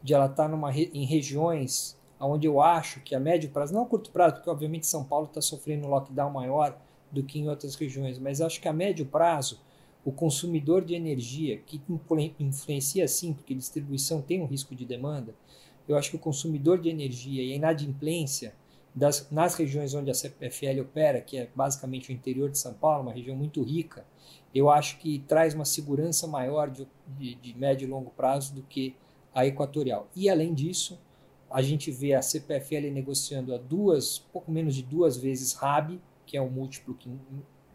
[0.03, 3.83] de ela estar tá numa, em regiões onde eu acho que a médio prazo, não
[3.83, 6.77] a curto prazo, porque obviamente São Paulo está sofrendo um lockdown maior
[7.11, 9.61] do que em outras regiões, mas acho que a médio prazo
[10.05, 11.81] o consumidor de energia, que
[12.39, 15.35] influencia sim, porque distribuição tem um risco de demanda,
[15.87, 18.55] eu acho que o consumidor de energia e a inadimplência
[18.95, 23.03] das, nas regiões onde a CPFL opera, que é basicamente o interior de São Paulo,
[23.03, 24.07] uma região muito rica,
[24.55, 28.63] eu acho que traz uma segurança maior de, de, de médio e longo prazo do
[28.63, 28.95] que
[29.35, 30.09] a equatorial.
[30.17, 30.99] E além disso,
[31.51, 36.37] a gente vê a CPFL negociando a duas, pouco menos de duas vezes RAB, que
[36.37, 37.11] é o múltiplo que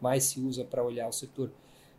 [0.00, 1.52] mais se usa para olhar o setor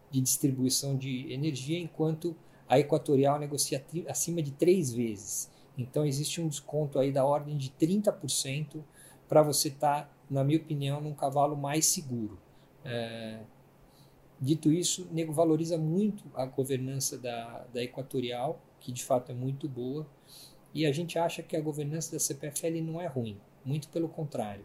[0.09, 2.33] de distribuição de energia, enquanto
[2.67, 5.51] a Equatorial negocia acima de três vezes.
[5.77, 8.81] Então existe um desconto aí da ordem de 30%
[9.27, 12.39] para você estar, tá, na minha opinião, num cavalo mais seguro.
[12.85, 13.41] É...
[14.39, 19.35] Dito isso, o nego valoriza muito a governança da, da Equatorial, que de fato é
[19.35, 20.07] muito boa,
[20.73, 24.63] e a gente acha que a governança da CPFL não é ruim, muito pelo contrário.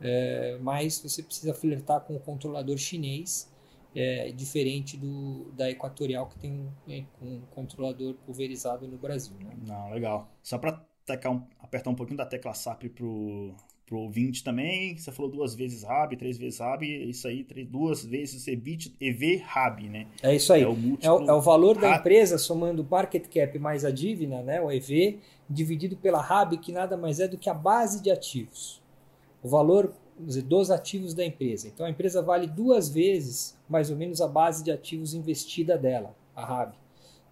[0.00, 3.50] É, mas você precisa flertar com o controlador chinês,
[3.94, 9.36] é, diferente do, da Equatorial, que tem um, é, um controlador pulverizado no Brasil.
[9.40, 9.54] Né?
[9.66, 10.28] Não, legal.
[10.42, 10.82] Só para
[11.30, 13.54] um, apertar um pouquinho da tecla SAP pro,
[13.86, 18.04] pro ouvinte também, você falou duas vezes RAB, três vezes RAB, isso aí, três, duas
[18.04, 20.06] vezes EBIT, EV RAB, né?
[20.22, 20.62] É isso aí.
[20.62, 23.90] É o, é o, é o valor da empresa somando o market cap mais a
[23.90, 28.02] dívida, né, o EV, dividido pela RAB, que nada mais é do que a base
[28.02, 28.82] de ativos.
[29.44, 31.68] O valor dizer, dos ativos da empresa.
[31.68, 36.16] Então a empresa vale duas vezes mais ou menos a base de ativos investida dela,
[36.34, 36.74] a RAB,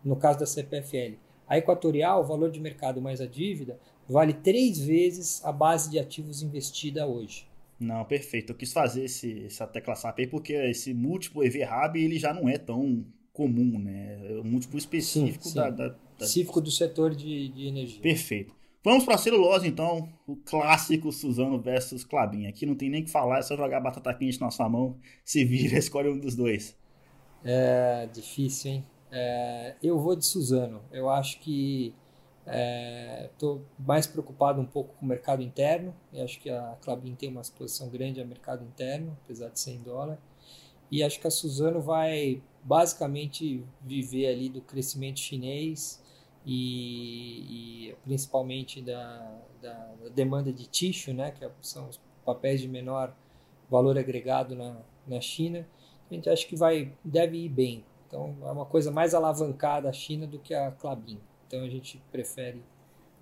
[0.05, 1.15] no caso da CPFL.
[1.49, 5.99] A Equatorial, o valor de mercado mais a dívida, vale três vezes a base de
[5.99, 7.47] ativos investida hoje.
[7.79, 8.53] Não, perfeito.
[8.53, 12.49] Eu quis fazer esse, essa tecla SAP aí porque esse múltiplo EV-RAB ele já não
[12.49, 14.21] é tão comum, né?
[14.31, 15.57] É um múltiplo específico sim, sim.
[15.57, 18.01] Da, da, da, Específico do setor de, de energia.
[18.01, 18.55] Perfeito.
[18.85, 20.09] Vamos para celulose, então.
[20.27, 22.47] O clássico Suzano versus Clabin.
[22.47, 24.99] Aqui não tem nem que falar, é só jogar batata quente na sua mão.
[25.25, 26.77] Se vira, escolhe um dos dois.
[27.45, 28.87] É difícil, hein?
[29.11, 30.83] É, eu vou de Suzano.
[30.91, 31.95] Eu acho que
[32.45, 35.95] estou é, mais preocupado um pouco com o mercado interno.
[36.13, 39.83] Eu acho que a Clabin tem uma exposição grande ao mercado interno, apesar de 100
[39.83, 40.21] dólares.
[40.91, 46.02] E acho que a Suzano vai basicamente viver ali do crescimento chinês
[46.45, 52.69] e, e principalmente da, da, da, demanda de tixo, né, que são os papéis de
[52.69, 53.15] menor
[53.71, 54.77] valor agregado na,
[55.07, 55.67] na China,
[56.11, 57.85] a gente acha que vai deve ir bem.
[58.07, 61.19] Então é uma coisa mais alavancada a China do que a Clabin.
[61.47, 62.63] Então a gente prefere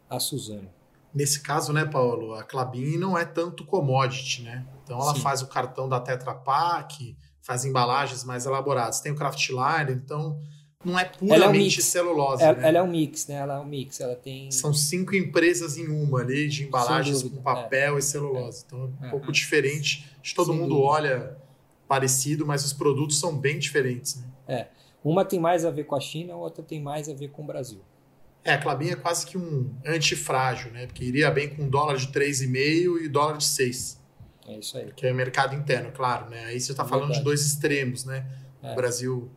[0.08, 0.68] a Suzano.
[1.12, 4.66] Nesse caso, né, Paulo, a Clabin não é tanto commodity, né?
[4.82, 5.20] Então ela Sim.
[5.20, 9.00] faz o cartão da Tetra Pak, faz embalagens mais elaboradas.
[9.00, 10.40] Tem o Craftliner, então
[10.85, 12.43] não é puramente é um celulose.
[12.43, 12.68] Ela, né?
[12.68, 13.35] ela, é um mix, né?
[13.35, 14.01] Ela é um mix.
[14.01, 14.51] Ela tem.
[14.51, 17.99] São cinco empresas em uma ali, de embalagens com papel é.
[17.99, 18.64] e celulose.
[18.66, 20.11] Então é um pouco diferente.
[20.22, 20.89] De todo Sem mundo dúvida.
[20.89, 21.37] olha
[21.87, 24.16] parecido, mas os produtos são bem diferentes.
[24.16, 24.28] Né?
[24.49, 24.66] É.
[25.05, 27.43] Uma tem mais a ver com a China, a outra tem mais a ver com
[27.43, 27.81] o Brasil.
[28.43, 30.87] É, a Clabin é quase que um antifrágil, né?
[30.87, 34.01] Porque iria bem com dólar de 3,5 e dólar de 6.
[34.47, 34.91] É isso aí.
[34.97, 36.47] Que é o mercado interno, claro, né?
[36.47, 38.26] Aí você está falando de dois extremos, né?
[38.62, 38.72] É.
[38.72, 39.31] O Brasil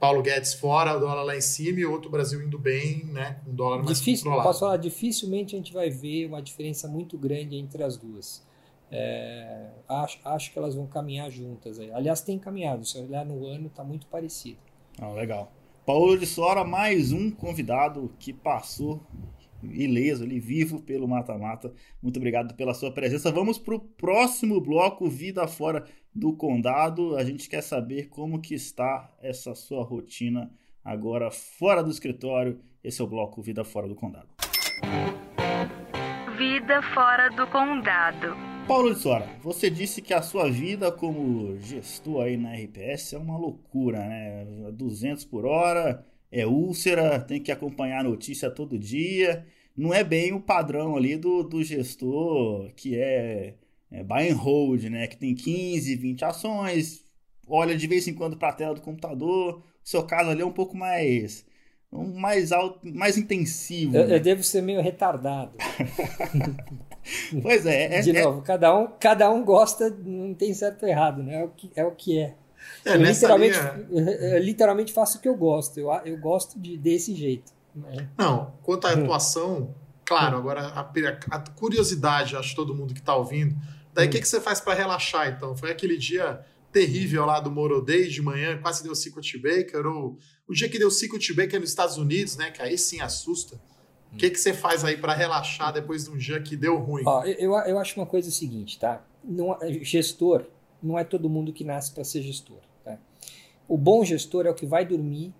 [0.00, 3.50] Paulo Guedes fora, o dólar lá em cima e outro Brasil indo bem, né, com
[3.50, 4.48] o dólar mais Difícil, controlado.
[4.48, 8.42] Posso falar, dificilmente a gente vai ver uma diferença muito grande entre as duas.
[8.90, 11.78] É, acho, acho que elas vão caminhar juntas.
[11.78, 11.92] Aí.
[11.92, 12.84] Aliás, tem caminhado.
[12.84, 14.58] Se olhar no ano, está muito parecido.
[14.98, 15.52] Ah, legal.
[15.86, 19.00] Paulo de Sora, mais um convidado que passou
[19.62, 21.72] ileso ali, vivo pelo mata-mata.
[22.02, 23.30] Muito obrigado pela sua presença.
[23.30, 25.84] Vamos para o próximo bloco, Vida Fora
[26.14, 27.16] do Condado.
[27.16, 30.50] A gente quer saber como que está essa sua rotina
[30.84, 32.60] agora fora do escritório.
[32.82, 34.28] Esse é o bloco Vida Fora do Condado.
[36.36, 38.50] Vida Fora do Condado.
[38.66, 43.18] Paulo de Sora, você disse que a sua vida como gestor aí na RPS é
[43.18, 44.46] uma loucura, né?
[44.72, 49.44] 200 por hora, é úlcera, tem que acompanhar a notícia todo dia.
[49.76, 53.54] Não é bem o padrão ali do, do gestor que é,
[53.90, 55.06] é buy and hold, né?
[55.06, 57.04] Que tem 15, 20 ações,
[57.46, 59.58] olha de vez em quando para a tela do computador.
[59.58, 61.44] O seu caso ali é um pouco mais
[61.92, 63.96] um mais alto, mais intensivo.
[63.96, 64.16] Eu, né?
[64.16, 65.52] eu devo ser meio retardado.
[67.42, 70.88] pois é, é De é, novo, cada um, cada um gosta, não tem certo ou
[70.88, 71.42] errado, né?
[71.42, 71.84] É o que é.
[71.84, 72.34] O que é.
[72.84, 74.10] É, eu literalmente, linha...
[74.12, 75.80] eu literalmente faço o que eu gosto.
[75.80, 77.52] Eu, eu gosto de, desse jeito.
[77.74, 78.08] Né?
[78.16, 79.74] Não, quanto à atuação,
[80.04, 83.56] claro, agora a, a curiosidade, acho todo mundo que está ouvindo,
[84.00, 85.54] Daí o que, que você faz para relaxar, então?
[85.54, 86.42] Foi aquele dia
[86.72, 90.16] terrível lá do Moro Day de manhã, quase deu Circuit Baker, ou
[90.48, 92.50] o dia que deu Circuit Baker nos Estados Unidos, né?
[92.50, 93.60] Que aí sim assusta.
[94.10, 97.02] O que, que você faz aí para relaxar depois de um dia que deu ruim?
[97.04, 99.04] Ó, eu, eu acho uma coisa seguinte, tá?
[99.22, 100.46] Não, gestor
[100.82, 102.60] não é todo mundo que nasce para ser gestor.
[102.82, 102.98] Tá?
[103.68, 105.34] O bom gestor é o que vai dormir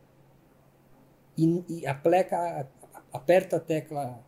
[1.37, 4.23] e, e aperta a tecla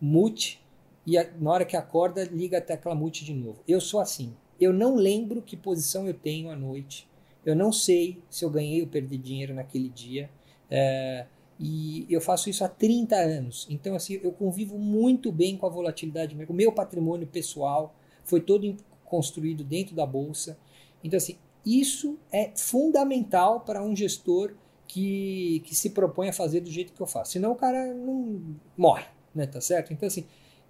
[0.00, 0.61] mute
[1.06, 3.62] e a, na hora que acorda liga a tecla mute de novo.
[3.66, 4.34] Eu sou assim.
[4.60, 7.08] Eu não lembro que posição eu tenho à noite.
[7.44, 10.30] Eu não sei se eu ganhei ou perdi dinheiro naquele dia.
[10.70, 11.26] É,
[11.58, 13.66] e eu faço isso há 30 anos.
[13.68, 16.36] Então, assim, eu convivo muito bem com a volatilidade.
[16.48, 17.94] O meu patrimônio pessoal
[18.24, 20.56] foi todo construído dentro da bolsa.
[21.02, 24.54] Então, assim, isso é fundamental para um gestor
[24.86, 27.32] que, que se propõe a fazer do jeito que eu faço.
[27.32, 28.40] Senão o cara não
[28.76, 29.46] morre, né?
[29.46, 29.92] Tá certo?
[29.92, 30.24] Então, assim,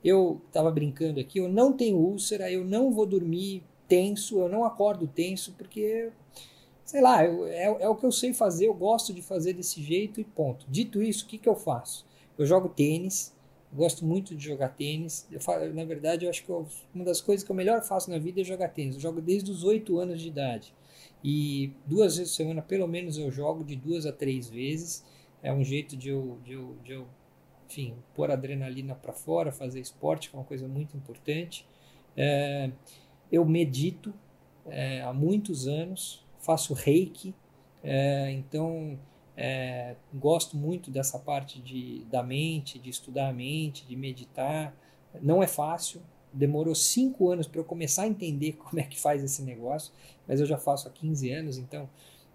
[0.05, 4.65] eu estava brincando aqui, eu não tenho úlcera, eu não vou dormir tenso, eu não
[4.65, 6.11] acordo tenso, porque,
[6.85, 9.83] sei lá, eu, é, é, o que eu sei fazer, eu gosto de fazer desse
[9.83, 10.67] jeito e ponto.
[10.69, 12.07] Dito isso, o que, que eu faço?
[12.37, 13.35] Eu jogo tênis,
[13.73, 15.27] gosto muito de jogar tênis.
[15.31, 15.41] Eu,
[15.75, 18.41] na verdade, eu acho que eu, uma das coisas que eu melhor faço na vida
[18.41, 18.97] é jogar tênis.
[18.97, 20.75] Eu jogo desde os 8 anos de idade.
[21.25, 25.05] E duas vezes por semana, pelo menos, eu jogo de duas a três vezes.
[25.43, 27.07] É um jeito de eu, de eu, de eu
[27.73, 31.67] enfim, pôr adrenalina para fora, fazer esporte, que é uma coisa muito importante.
[32.15, 32.71] É,
[33.31, 34.13] eu medito
[34.67, 37.35] é, há muitos anos, faço reiki,
[37.83, 38.99] é, então
[39.35, 44.77] é, gosto muito dessa parte de, da mente, de estudar a mente, de meditar.
[45.23, 49.25] Não é fácil, demorou cinco anos para eu começar a entender como é que faz
[49.25, 49.95] esse negócio,
[50.29, 51.89] mas eu já faço há 15 anos, então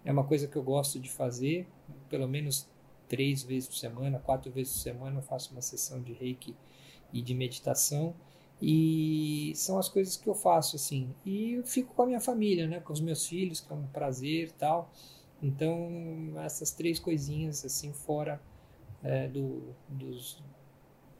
[0.03, 1.67] é uma coisa que eu gosto de fazer,
[2.09, 2.67] pelo menos
[3.07, 6.55] três vezes por semana, quatro vezes por semana eu faço uma sessão de reiki
[7.13, 8.15] e de meditação.
[8.61, 11.13] E são as coisas que eu faço, assim.
[11.23, 12.79] E eu fico com a minha família, né?
[12.79, 14.91] Com os meus filhos, que é um prazer tal.
[15.41, 18.41] Então, essas três coisinhas, assim, fora
[19.03, 20.43] é, do, dos,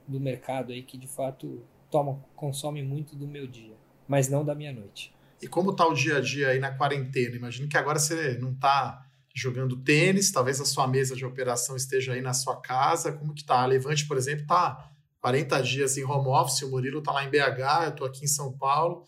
[0.08, 3.76] do mercado aí, que de fato toma, consome muito do meu dia,
[4.08, 5.14] mas não da minha noite.
[5.42, 7.36] E como tá o dia a dia aí na quarentena?
[7.36, 9.07] Imagino que agora você não tá
[9.40, 13.12] jogando tênis, talvez a sua mesa de operação esteja aí na sua casa.
[13.12, 13.62] Como que tá?
[13.62, 17.30] A Levante, por exemplo, tá 40 dias em home office, o Murilo tá lá em
[17.30, 19.04] BH, eu tô aqui em São Paulo.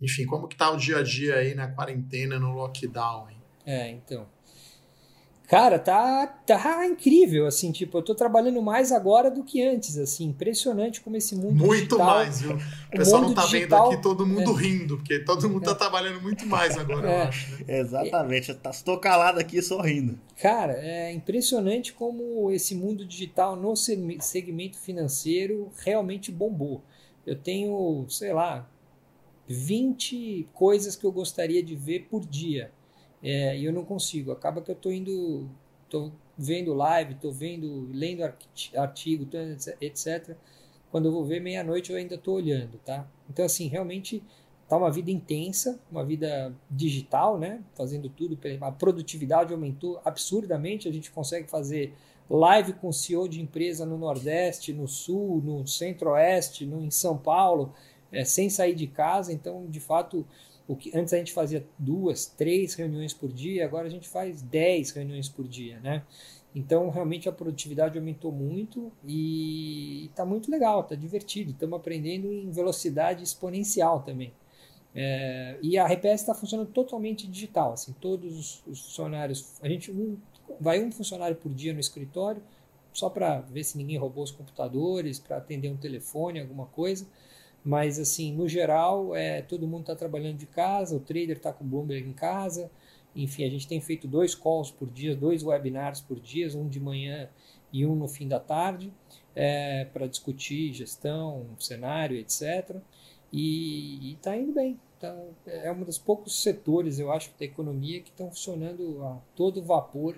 [0.00, 3.30] Enfim, como que tá o dia a dia aí na quarentena, no lockdown?
[3.30, 3.42] Hein?
[3.64, 4.28] É, então.
[5.48, 10.26] Cara, tá, tá incrível, assim, tipo, eu tô trabalhando mais agora do que antes, assim,
[10.26, 11.98] impressionante como esse mundo muito digital...
[11.98, 12.56] Muito mais, viu?
[12.56, 15.70] O pessoal não tá digital, vendo aqui todo mundo é, rindo, porque todo mundo tá
[15.70, 17.78] é, trabalhando muito mais agora, é, eu acho, né?
[17.78, 20.20] Exatamente, tá, estou calado aqui sorrindo.
[20.38, 26.84] Cara, é impressionante como esse mundo digital no segmento financeiro realmente bombou.
[27.26, 28.68] Eu tenho, sei lá,
[29.46, 32.70] 20 coisas que eu gostaria de ver por dia
[33.22, 34.32] é, e eu não consigo.
[34.32, 35.48] Acaba que eu estou indo,
[35.84, 38.22] estou vendo live, estou vendo, lendo
[38.76, 39.28] artigo,
[39.80, 40.36] etc.
[40.90, 43.06] Quando eu vou ver meia-noite eu ainda estou olhando, tá?
[43.28, 44.22] Então assim, realmente
[44.68, 47.62] tá uma vida intensa, uma vida digital, né?
[47.74, 50.88] Fazendo tudo, a produtividade aumentou absurdamente.
[50.88, 51.94] A gente consegue fazer
[52.28, 57.72] live com CEO de empresa no Nordeste, no Sul, no Centro-Oeste, no, em São Paulo,
[58.12, 59.32] é, sem sair de casa.
[59.32, 60.26] Então, de fato,
[60.68, 64.42] o que antes a gente fazia duas, três reuniões por dia, agora a gente faz
[64.42, 66.04] dez reuniões por dia, né?
[66.54, 71.52] Então realmente a produtividade aumentou muito e está muito legal, está divertido.
[71.52, 74.32] Estamos aprendendo em velocidade exponencial também.
[74.94, 80.16] É, e a RPS está funcionando totalmente digital, assim, todos os, funcionários, a gente um,
[80.58, 82.42] vai um funcionário por dia no escritório,
[82.92, 87.06] só para ver se ninguém roubou os computadores, para atender um telefone, alguma coisa.
[87.64, 91.64] Mas, assim, no geral, é, todo mundo está trabalhando de casa, o trader está com
[91.64, 92.70] o Bloomberg em casa.
[93.14, 96.78] Enfim, a gente tem feito dois calls por dia, dois webinars por dia, um de
[96.78, 97.28] manhã
[97.72, 98.92] e um no fim da tarde,
[99.34, 102.76] é, para discutir gestão, cenário, etc.
[103.32, 104.78] E está indo bem.
[104.98, 105.14] Tá,
[105.46, 110.16] é um dos poucos setores, eu acho, da economia que estão funcionando a todo vapor,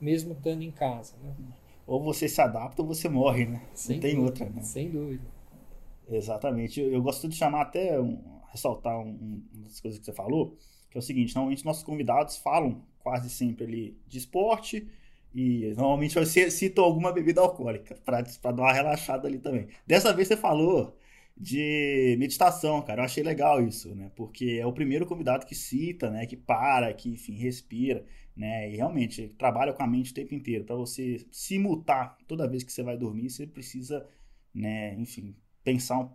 [0.00, 1.14] mesmo estando em casa.
[1.22, 1.34] Né?
[1.86, 3.62] Ou você se adapta ou você morre, né?
[3.74, 4.62] Sem Não tem dúvida, outra, né?
[4.62, 5.24] Sem dúvida.
[6.16, 6.80] Exatamente.
[6.80, 10.56] Eu, eu gosto de chamar até, um, ressaltar um, uma das coisas que você falou,
[10.90, 14.86] que é o seguinte, normalmente nossos convidados falam quase sempre ali de esporte
[15.34, 18.20] e normalmente você cita alguma bebida alcoólica para
[18.52, 19.68] dar uma relaxada ali também.
[19.86, 20.96] Dessa vez você falou
[21.36, 23.00] de meditação, cara.
[23.00, 24.10] Eu achei legal isso, né?
[24.14, 26.26] Porque é o primeiro convidado que cita, né?
[26.26, 28.04] Que para, que, enfim, respira,
[28.36, 28.70] né?
[28.70, 30.64] E realmente trabalha com a mente o tempo inteiro.
[30.64, 34.06] Para você se mutar toda vez que você vai dormir, você precisa,
[34.54, 34.94] né?
[34.98, 35.34] Enfim,
[35.64, 36.10] pensar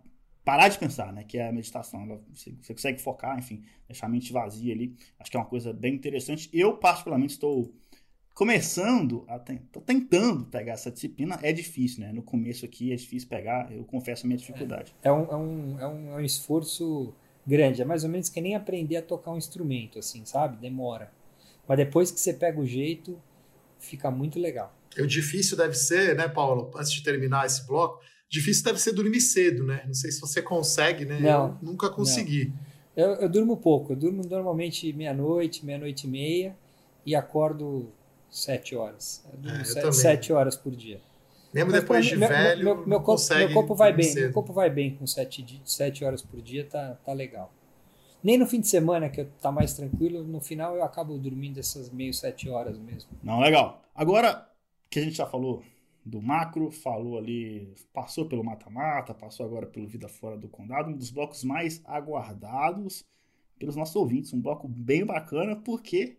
[0.48, 1.24] parar de pensar, né?
[1.24, 2.04] Que é a meditação.
[2.04, 4.96] Ela, você, você, consegue focar, enfim, deixar a mente vazia ali.
[5.20, 6.48] Acho que é uma coisa bem interessante.
[6.54, 7.70] Eu, particularmente, estou
[8.32, 11.38] começando, a estou tentando pegar essa disciplina.
[11.42, 12.12] É difícil, né?
[12.12, 14.94] No começo aqui é difícil pegar, eu confesso a minha dificuldade.
[15.02, 17.12] É, é, um, é, um, é, um, é um esforço
[17.46, 17.82] grande.
[17.82, 20.56] É mais ou menos que nem aprender a tocar um instrumento, assim, sabe?
[20.56, 21.12] Demora.
[21.66, 23.20] Mas depois que você pega o jeito,
[23.78, 24.74] fica muito legal.
[24.98, 29.20] O difícil deve ser, né, Paulo, antes de terminar esse bloco, difícil deve ser dormir
[29.20, 29.82] cedo, né?
[29.86, 31.18] Não sei se você consegue, né?
[31.20, 32.52] Não, eu nunca consegui.
[32.94, 36.56] Eu, eu, durmo pouco, eu durmo normalmente meia-noite, meia-noite e meia
[37.06, 37.88] e acordo
[38.28, 39.24] sete horas.
[39.32, 41.00] Eu durmo é, eu sete, sete, horas por dia.
[41.54, 44.24] Mesmo Mas depois de meu, velho, meu, meu, corpo, meu corpo vai bem, cedo.
[44.24, 47.52] meu corpo vai bem com sete, sete horas por dia, tá, tá legal.
[48.22, 51.88] Nem no fim de semana, que tá mais tranquilo, no final eu acabo dormindo essas
[51.90, 53.10] meio sete horas mesmo.
[53.22, 53.82] Não, legal.
[53.94, 54.46] Agora
[54.90, 55.62] que a gente já falou
[56.08, 60.96] do macro, falou ali, passou pelo mata-mata, passou agora pelo Vida Fora do Condado, um
[60.96, 63.04] dos blocos mais aguardados
[63.58, 64.32] pelos nossos ouvintes.
[64.32, 66.16] Um bloco bem bacana, porque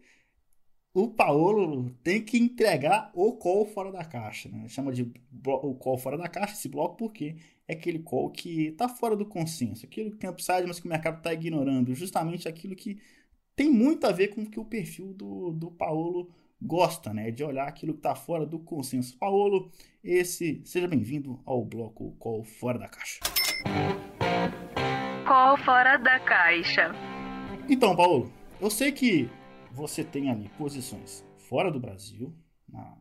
[0.94, 4.50] o Paulo tem que entregar o call fora da caixa.
[4.50, 4.68] Né?
[4.68, 5.12] Chama de
[5.46, 7.36] o call fora da caixa esse bloco porque
[7.68, 10.90] é aquele call que está fora do consenso, aquilo que tem upside, mas que o
[10.90, 13.00] mercado está ignorando, justamente aquilo que
[13.56, 16.32] tem muito a ver com o que o perfil do, do Paulo
[16.62, 19.18] gosta, né, de olhar aquilo que está fora do consenso.
[19.18, 19.72] Paulo,
[20.04, 23.20] esse, seja bem-vindo ao bloco Call Fora da Caixa.
[25.26, 26.92] Call Fora da Caixa.
[27.70, 29.30] Então, Paulo, eu sei que
[29.72, 32.34] você tem ali posições fora do Brasil,
[32.68, 32.98] na,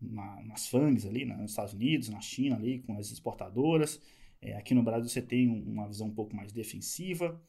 [0.00, 4.00] na, nas FANGs ali, nos Estados Unidos, na China ali, com as exportadoras.
[4.40, 7.40] É, aqui no Brasil você tem uma visão um pouco mais defensiva.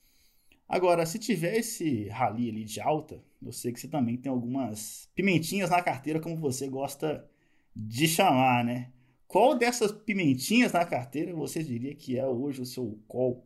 [0.67, 5.09] Agora, se tiver esse rally ali de alta, eu sei que você também tem algumas
[5.15, 7.25] pimentinhas na carteira, como você gosta
[7.75, 8.91] de chamar, né?
[9.27, 13.45] Qual dessas pimentinhas na carteira você diria que é hoje o seu call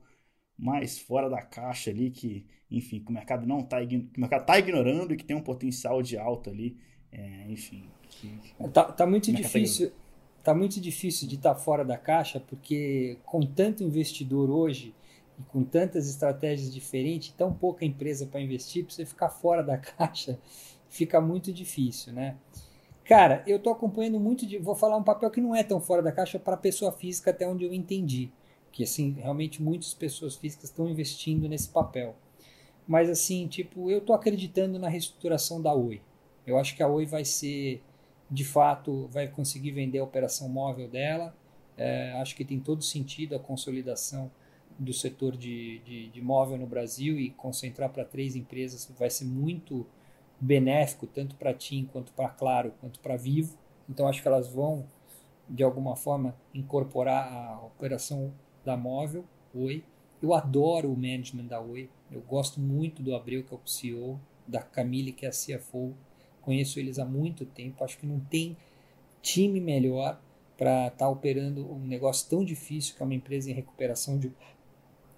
[0.58, 4.58] mais fora da caixa ali, que, enfim, que o mercado não está o mercado tá
[4.58, 6.78] ignorando e que tem um potencial de alta ali,
[7.12, 7.84] é, enfim.
[8.10, 8.40] Que,
[8.72, 9.90] tá, tá muito tá difícil.
[9.90, 9.96] Tá,
[10.44, 14.94] tá muito difícil de estar tá fora da caixa, porque com tanto investidor hoje,
[15.40, 19.78] e com tantas estratégias diferentes, tão pouca empresa para investir, para você ficar fora da
[19.80, 20.40] caixa,
[20.90, 22.38] fica muito difícil, né?
[23.04, 24.58] Cara, eu estou acompanhando muito de.
[24.58, 27.46] Vou falar um papel que não é tão fora da caixa para pessoa física, até
[27.46, 28.32] onde eu entendi.
[28.72, 32.16] Que assim, realmente muitas pessoas físicas estão investindo nesse papel.
[32.88, 36.02] Mas assim, tipo, eu estou acreditando na reestruturação da Oi.
[36.48, 37.82] Eu acho que a Oi vai ser,
[38.32, 41.36] de fato, vai conseguir vender a operação móvel dela.
[41.78, 44.32] É, acho que tem todo sentido a consolidação
[44.78, 49.26] do setor de, de, de móvel no Brasil e concentrar para três empresas vai ser
[49.26, 49.86] muito
[50.40, 53.58] benéfico, tanto para TIM, quanto para Claro, quanto para Vivo.
[53.90, 54.86] Então, acho que elas vão,
[55.50, 59.84] de alguma forma, incorporar a operação da móvel, Oi.
[60.22, 61.90] Eu adoro o management da Oi.
[62.12, 65.94] Eu gosto muito do Abreu, que é o CEO, da Camille, que é a CFO.
[66.42, 67.84] Conheço eles há muito tempo.
[67.84, 68.58] Acho que não tem
[69.22, 70.20] time melhor
[70.58, 74.32] para estar tá operando um negócio tão difícil que é uma empresa em recuperação de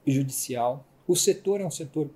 [0.06, 0.86] judicial.
[1.08, 2.10] O setor é um setor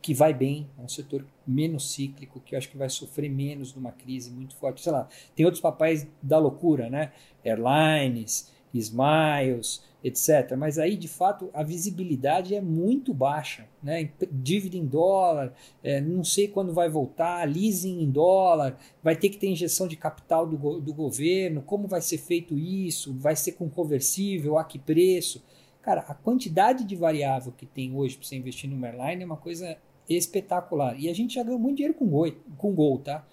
[0.00, 3.74] que vai bem, é um setor menos cíclico, que eu acho que vai sofrer menos
[3.74, 4.80] numa crise muito forte.
[4.80, 7.12] Sei lá, tem outros papéis da loucura, né?
[7.44, 10.56] Airlines, Smiles, etc.
[10.56, 13.66] Mas aí, de fato, a visibilidade é muito baixa.
[13.82, 14.10] Né?
[14.30, 19.38] Dívida em dólar, é, não sei quando vai voltar, leasing em dólar, vai ter que
[19.38, 23.68] ter injeção de capital do, do governo, como vai ser feito isso, vai ser com
[23.68, 25.42] conversível, a que preço.
[25.88, 29.38] Cara, a quantidade de variável que tem hoje para você investir no airline é uma
[29.38, 31.00] coisa espetacular.
[31.00, 33.26] E a gente já ganhou muito dinheiro com gol, com gol, tá?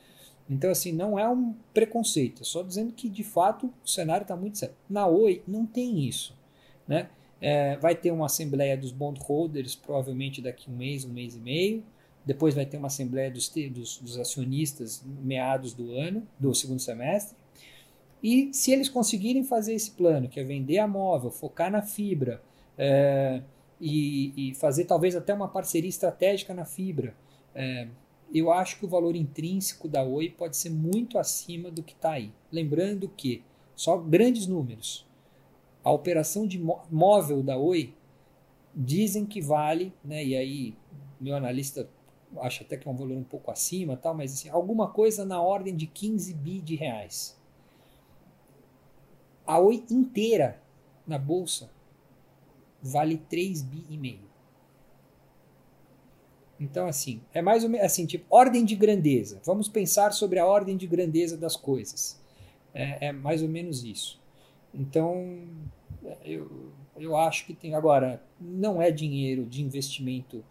[0.49, 4.37] Então, assim, não é um preconceito, é só dizendo que de fato o cenário está
[4.37, 4.73] muito certo.
[4.89, 6.33] Na Oi não tem isso,
[6.87, 7.09] né?
[7.41, 11.83] É, vai ter uma assembleia dos bondholders, provavelmente daqui um mês, um mês e meio.
[12.25, 17.35] Depois vai ter uma assembleia dos, dos, dos acionistas meados do ano, do segundo semestre.
[18.27, 22.41] E se eles conseguirem fazer esse plano, que é vender a móvel, focar na fibra
[22.75, 23.43] é,
[23.79, 27.15] e, e, fazer talvez até uma parceria estratégica na fibra,
[27.53, 27.87] é,
[28.33, 32.13] eu acho que o valor intrínseco da Oi pode ser muito acima do que está
[32.13, 32.31] aí.
[32.51, 33.43] Lembrando que,
[33.75, 35.07] só grandes números,
[35.83, 36.59] a operação de
[36.89, 37.93] móvel da Oi
[38.73, 40.75] dizem que vale, né, e aí
[41.21, 41.87] meu analista
[42.41, 45.39] acha até que é um valor um pouco acima, tal, mas assim, alguma coisa na
[45.39, 47.34] ordem de 15 bi de reais
[49.45, 50.61] a Oi inteira
[51.07, 51.69] na bolsa
[52.81, 54.25] vale 3 bi e meio.
[56.59, 59.41] Então, assim, é mais ou menos assim, tipo, ordem de grandeza.
[59.43, 62.21] Vamos pensar sobre a ordem de grandeza das coisas.
[62.73, 64.19] É, é mais ou menos isso.
[64.73, 65.47] Então,
[66.23, 67.73] eu, eu acho que tem.
[67.73, 70.43] Agora, não é dinheiro de investimento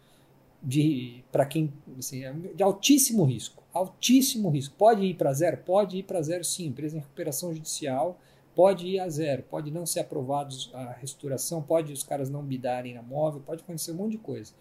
[0.61, 4.75] de para quem assim, é de altíssimo risco, altíssimo risco.
[4.77, 6.67] Pode ir para zero, pode ir para zero sim.
[6.67, 8.19] Empresa em recuperação judicial
[8.55, 12.93] pode ir a zero, pode não ser aprovado a restauração, pode os caras não bidarem
[12.93, 14.53] na móvel, pode acontecer um monte de coisa.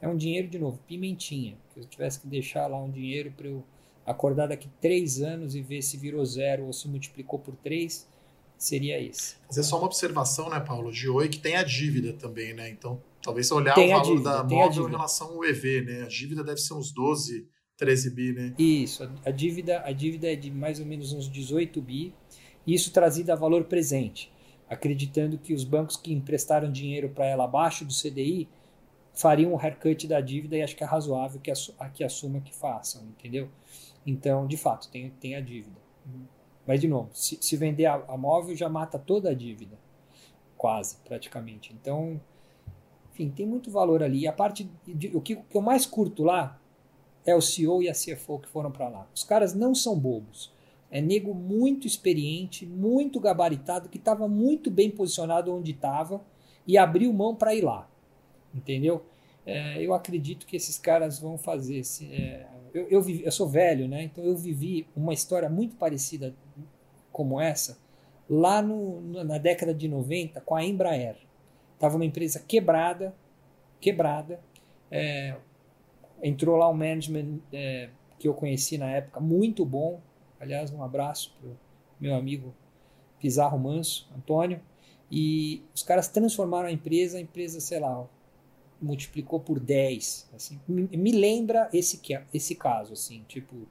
[0.00, 1.56] É um dinheiro de novo, pimentinha.
[1.72, 3.64] Se eu tivesse que deixar lá um dinheiro para eu
[4.06, 8.08] acordar daqui três anos e ver se virou zero ou se multiplicou por três,
[8.56, 9.36] seria esse.
[9.46, 12.68] Fazer só uma observação, né, Paulo, de Oi, que tem a dívida também, né?
[12.70, 16.02] Então, talvez olhar tem o valor dívida, da móvel em relação ao EV, né?
[16.02, 18.54] A dívida deve ser uns 12, 13 bi, né?
[18.58, 22.14] Isso, a, a dívida, a dívida é de mais ou menos uns 18 bi,
[22.74, 24.32] isso trazido a valor presente,
[24.68, 28.48] acreditando que os bancos que emprestaram dinheiro para ela abaixo do CDI
[29.14, 32.54] fariam um haircut da dívida e acho que é razoável que, assu que assuma que
[32.54, 33.48] façam, entendeu?
[34.06, 35.76] Então, de fato, tem, tem a dívida.
[36.66, 39.78] Mas, de novo, se, se vender a, a, móvel já mata toda a dívida.
[40.56, 41.72] Quase, praticamente.
[41.72, 42.20] Então,
[43.12, 44.20] enfim, tem muito valor ali.
[44.20, 44.70] E a parte.
[44.86, 46.60] De, o, que, o que eu mais curto lá
[47.24, 49.06] é o CEO e a CFO que foram para lá.
[49.14, 50.52] Os caras não são bobos.
[50.90, 56.24] É nego muito experiente, muito gabaritado, que estava muito bem posicionado onde estava
[56.66, 57.88] e abriu mão para ir lá.
[58.54, 59.04] Entendeu?
[59.44, 61.82] É, eu acredito que esses caras vão fazer.
[62.10, 64.04] É, eu, eu, vivi, eu sou velho, né?
[64.04, 66.34] Então eu vivi uma história muito parecida
[67.12, 67.78] como essa
[68.28, 71.16] lá no, na década de 90 com a Embraer.
[71.74, 73.14] Estava uma empresa quebrada,
[73.80, 74.40] quebrada.
[74.90, 75.36] É,
[76.22, 80.00] entrou lá um management é, que eu conheci na época, muito bom.
[80.40, 81.56] Aliás, um abraço para o
[82.00, 82.54] meu amigo
[83.18, 84.60] Pizarro Manso, Antônio.
[85.10, 88.06] E os caras transformaram a empresa, a empresa, sei lá,
[88.80, 90.30] multiplicou por 10.
[90.34, 92.00] Assim, me, me lembra esse,
[92.32, 93.66] esse caso, assim, tipo,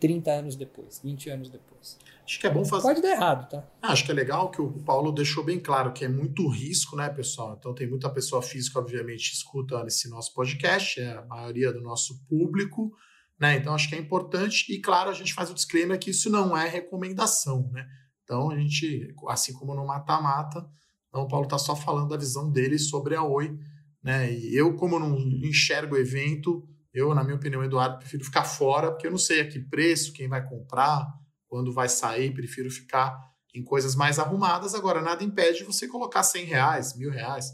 [0.00, 1.98] 30 anos depois, 20 anos depois.
[2.24, 2.82] Acho que é bom fazer.
[2.82, 3.64] Pode dar errado, tá?
[3.80, 6.96] Ah, acho que é legal que o Paulo deixou bem claro que é muito risco,
[6.96, 7.56] né, pessoal?
[7.58, 12.22] Então tem muita pessoa física, obviamente, escuta esse nosso podcast, é a maioria do nosso
[12.28, 12.92] público,
[13.38, 13.56] né?
[13.56, 16.56] Então acho que é importante e, claro, a gente faz o disclaimer que isso não
[16.56, 17.86] é recomendação, né?
[18.22, 20.66] Então a gente, assim como no mata-mata,
[21.08, 23.58] então o Paulo está só falando da visão dele sobre a Oi
[24.04, 24.30] né?
[24.30, 28.90] E eu, como não enxergo o evento, eu, na minha opinião, Eduardo, prefiro ficar fora,
[28.90, 31.10] porque eu não sei a que preço, quem vai comprar,
[31.48, 33.18] quando vai sair, prefiro ficar
[33.54, 34.74] em coisas mais arrumadas.
[34.74, 37.46] Agora, nada impede você colocar 100 reais, mil reais.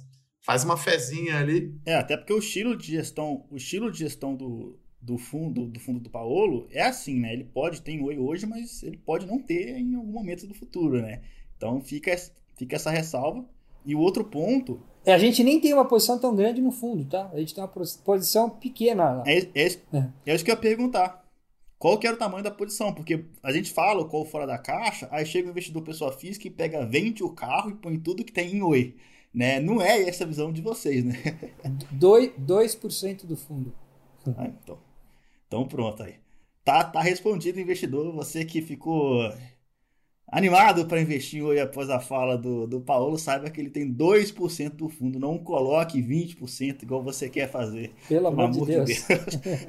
[0.45, 1.73] Faz uma fezinha ali.
[1.87, 5.81] É, até porque o estilo de gestão, o estilo de gestão do, do fundo do
[5.81, 7.33] fundo do Paolo é assim, né?
[7.33, 11.01] Ele pode ter oi hoje, mas ele pode não ter em algum momento do futuro,
[11.01, 11.23] né?
[11.57, 12.15] Então fica,
[12.57, 13.45] fica essa ressalva.
[13.85, 17.05] E o outro ponto é, a gente nem tem uma posição tão grande no fundo,
[17.05, 17.31] tá?
[17.33, 19.23] A gente tem uma posição pequena.
[19.27, 20.09] É, é, é.
[20.27, 21.25] é isso que eu ia perguntar.
[21.79, 22.93] Qual que era o tamanho da posição?
[22.93, 26.47] Porque a gente fala o qual fora da caixa, aí chega o investidor pessoa física
[26.47, 28.95] e pega, vende o carro e põe tudo que tem em Oi.
[29.33, 29.59] Né?
[29.61, 31.15] Não é essa a visão de vocês, né?
[31.95, 32.75] 2%, 2
[33.25, 33.73] do fundo.
[34.37, 34.77] Ah, então.
[35.51, 36.15] Então pronto aí.
[36.65, 38.15] Tá, tá respondido, investidor.
[38.15, 39.21] Você que ficou
[40.29, 44.71] animado para investir hoje após a fala do, do Paulo, saiba que ele tem 2%
[44.77, 45.19] do fundo.
[45.19, 47.93] Não coloque 20% igual você quer fazer.
[48.09, 48.89] Pelo, amor, de Deus.
[48.89, 49.67] De Deus.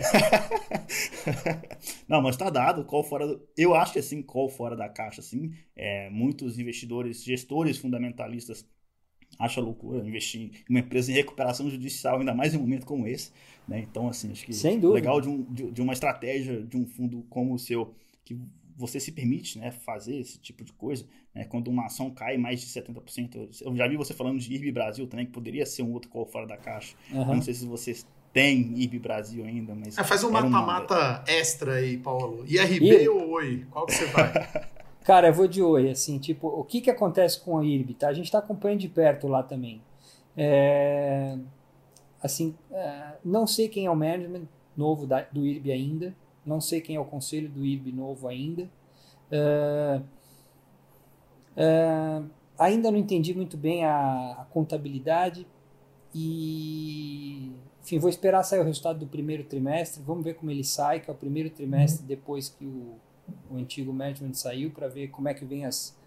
[2.07, 2.85] Não, mas tá dado.
[2.85, 3.41] Call fora do...
[3.57, 5.51] Eu acho que assim, call fora da caixa, assim.
[5.75, 8.63] É, muitos investidores, gestores fundamentalistas
[9.41, 13.07] acham loucura investir em uma empresa em recuperação judicial, ainda mais em um momento como
[13.07, 13.31] esse.
[13.67, 13.79] Né?
[13.89, 14.93] Então, assim, acho que Sem dúvida.
[14.93, 18.37] legal de, um, de, de uma estratégia de um fundo como o seu, que
[18.75, 22.61] você se permite né, fazer esse tipo de coisa, né, quando uma ação cai mais
[22.61, 23.61] de 70%.
[23.61, 26.25] Eu já vi você falando de IRB Brasil também, que poderia ser um outro call
[26.25, 26.95] fora da caixa.
[27.11, 27.35] Uhum.
[27.35, 29.97] Não sei se vocês têm IRB Brasil ainda, mas...
[29.97, 32.43] É, faz um mata-mata extra aí, Paulo.
[32.47, 33.09] IRB e...
[33.09, 33.65] ou Oi?
[33.69, 34.31] Qual que você vai?
[35.03, 38.09] Cara, eu vou de Oi, assim, tipo, o que que acontece com a IRB, tá?
[38.09, 39.81] A gente está acompanhando de perto lá também.
[40.37, 41.37] É...
[42.21, 43.13] Assim, é...
[43.25, 44.47] não sei quem é o management
[44.77, 46.15] novo da, do IRB ainda,
[46.45, 48.69] não sei quem é o conselho do IRB novo ainda.
[49.31, 50.03] Uh,
[51.55, 52.29] uh,
[52.59, 55.47] ainda não entendi muito bem a, a, contabilidade
[56.13, 60.99] e enfim vou esperar sair o resultado do primeiro trimestre vamos ver como ele sai
[60.99, 62.07] que é o primeiro trimestre uhum.
[62.07, 62.95] depois que o,
[63.49, 65.97] o antigo management saiu para ver como é que vem as,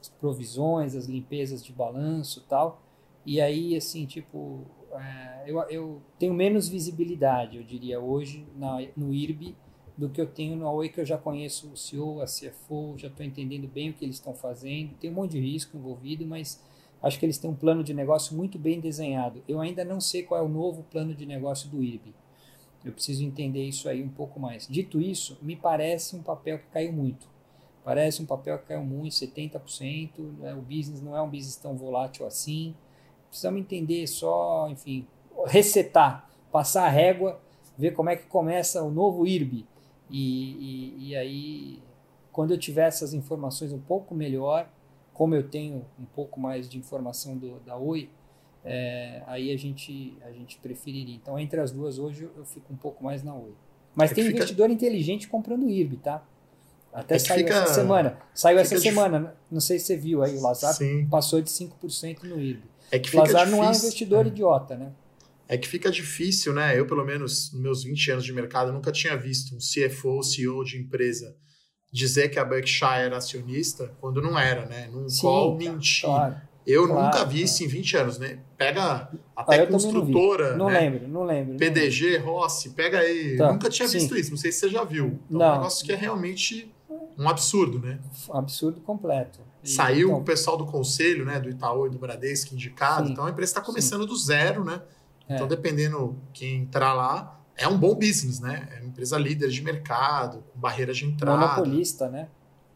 [0.00, 2.82] as provisões as limpezas de balanço tal
[3.24, 9.12] e aí assim tipo é, eu, eu tenho menos visibilidade, eu diria, hoje na, no
[9.14, 9.54] IRB
[9.96, 13.08] do que eu tenho no Oi, que eu já conheço o CEO, a CFO, já
[13.08, 14.94] estou entendendo bem o que eles estão fazendo.
[14.94, 16.64] Tem um monte de risco envolvido, mas
[17.02, 19.42] acho que eles têm um plano de negócio muito bem desenhado.
[19.46, 22.14] Eu ainda não sei qual é o novo plano de negócio do IRB.
[22.84, 24.66] Eu preciso entender isso aí um pouco mais.
[24.66, 27.28] Dito isso, me parece um papel que caiu muito.
[27.84, 30.10] Parece um papel que caiu muito, 70%.
[30.38, 30.54] Né?
[30.54, 32.74] O business não é um business tão volátil assim.
[33.28, 35.06] Precisamos entender só, enfim,
[35.46, 37.40] resetar, passar a régua,
[37.76, 39.66] ver como é que começa o novo IRB.
[40.10, 41.82] E, e, e aí,
[42.32, 44.68] quando eu tiver essas informações um pouco melhor,
[45.12, 48.08] como eu tenho um pouco mais de informação do, da Oi,
[48.64, 51.14] é, aí a gente, a gente preferiria.
[51.14, 53.54] Então, entre as duas, hoje eu fico um pouco mais na Oi.
[53.94, 54.36] Mas é tem fica...
[54.36, 56.24] investidor inteligente comprando IRB, tá?
[56.92, 57.56] Até é saiu fica...
[57.56, 58.18] essa semana.
[58.34, 58.82] Saiu essa dif...
[58.82, 61.06] semana, não sei se você viu aí, o Lazar Sim.
[61.06, 62.62] passou de 5% no IRB.
[62.90, 63.56] É que fica Lazar difícil.
[63.56, 64.28] não é um investidor é.
[64.28, 64.92] idiota, né?
[65.48, 66.78] É que fica difícil, né?
[66.78, 70.64] Eu, pelo menos, nos meus 20 anos de mercado, nunca tinha visto um CFO, CEO
[70.64, 71.36] de empresa
[71.92, 74.88] dizer que a Berkshire era acionista quando não era, né?
[74.92, 76.04] Num Sim, call mentir.
[76.04, 76.40] Claro,
[76.70, 78.38] eu claro, nunca vi isso em 20 anos, né?
[78.56, 80.52] Pega até ah, construtora.
[80.52, 80.80] Não, não né?
[80.80, 81.56] lembro, não lembro.
[81.56, 83.36] PDG, Rossi, pega aí.
[83.36, 83.98] Tá, nunca tinha sim.
[83.98, 85.18] visto isso, não sei se você já viu.
[85.28, 85.46] Então, não.
[85.46, 86.72] é um negócio que é realmente
[87.18, 87.98] um absurdo, né?
[88.28, 89.40] Um absurdo completo.
[89.62, 93.26] Saiu então, o pessoal do conselho, né, do Itaú e do Bradesco indicado, sim, então
[93.26, 94.08] a empresa está começando sim.
[94.08, 94.80] do zero, né?
[95.28, 95.34] É.
[95.34, 98.68] Então, dependendo quem entrar lá, é um bom business, né?
[98.74, 101.38] É uma empresa líder de mercado, com barreiras de entrada.
[101.38, 102.28] Monopolista, né?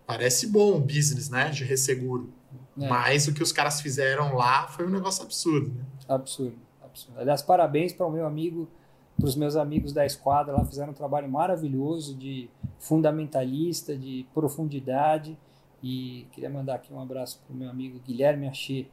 [0.07, 1.49] Parece bom o business, né?
[1.49, 2.31] De resseguro.
[2.79, 2.89] É.
[2.89, 5.85] Mas o que os caras fizeram lá foi um negócio absurdo, né?
[6.09, 7.21] Absurdo, absurdo.
[7.21, 8.69] Aliás, parabéns para o meu amigo,
[9.17, 15.39] para os meus amigos da esquadra lá, fizeram um trabalho maravilhoso de fundamentalista, de profundidade.
[15.83, 18.87] E queria mandar aqui um abraço para o meu amigo Guilherme Achê.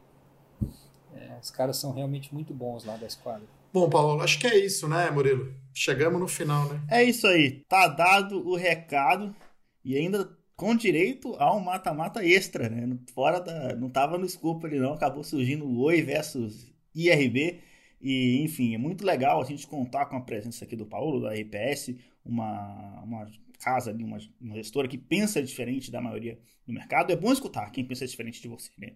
[1.14, 3.46] É, os caras são realmente muito bons lá da esquadra.
[3.72, 5.54] Bom, Paulo, acho que é isso, né, Murilo?
[5.72, 6.82] Chegamos no final, né?
[6.90, 7.64] É isso aí.
[7.66, 9.34] Tá dado o recado
[9.82, 12.98] e ainda com direito a um mata-mata extra, né?
[13.14, 13.74] Fora da.
[13.76, 14.92] Não tava no escopo ali, não.
[14.94, 17.60] Acabou surgindo o Oi versus IRB.
[18.00, 21.32] E, enfim, é muito legal a gente contar com a presença aqui do Paulo, da
[21.32, 23.30] RPS, uma, uma
[23.60, 27.12] casa uma, uma gestora que pensa diferente da maioria do mercado.
[27.12, 28.94] É bom escutar quem pensa diferente de você, né?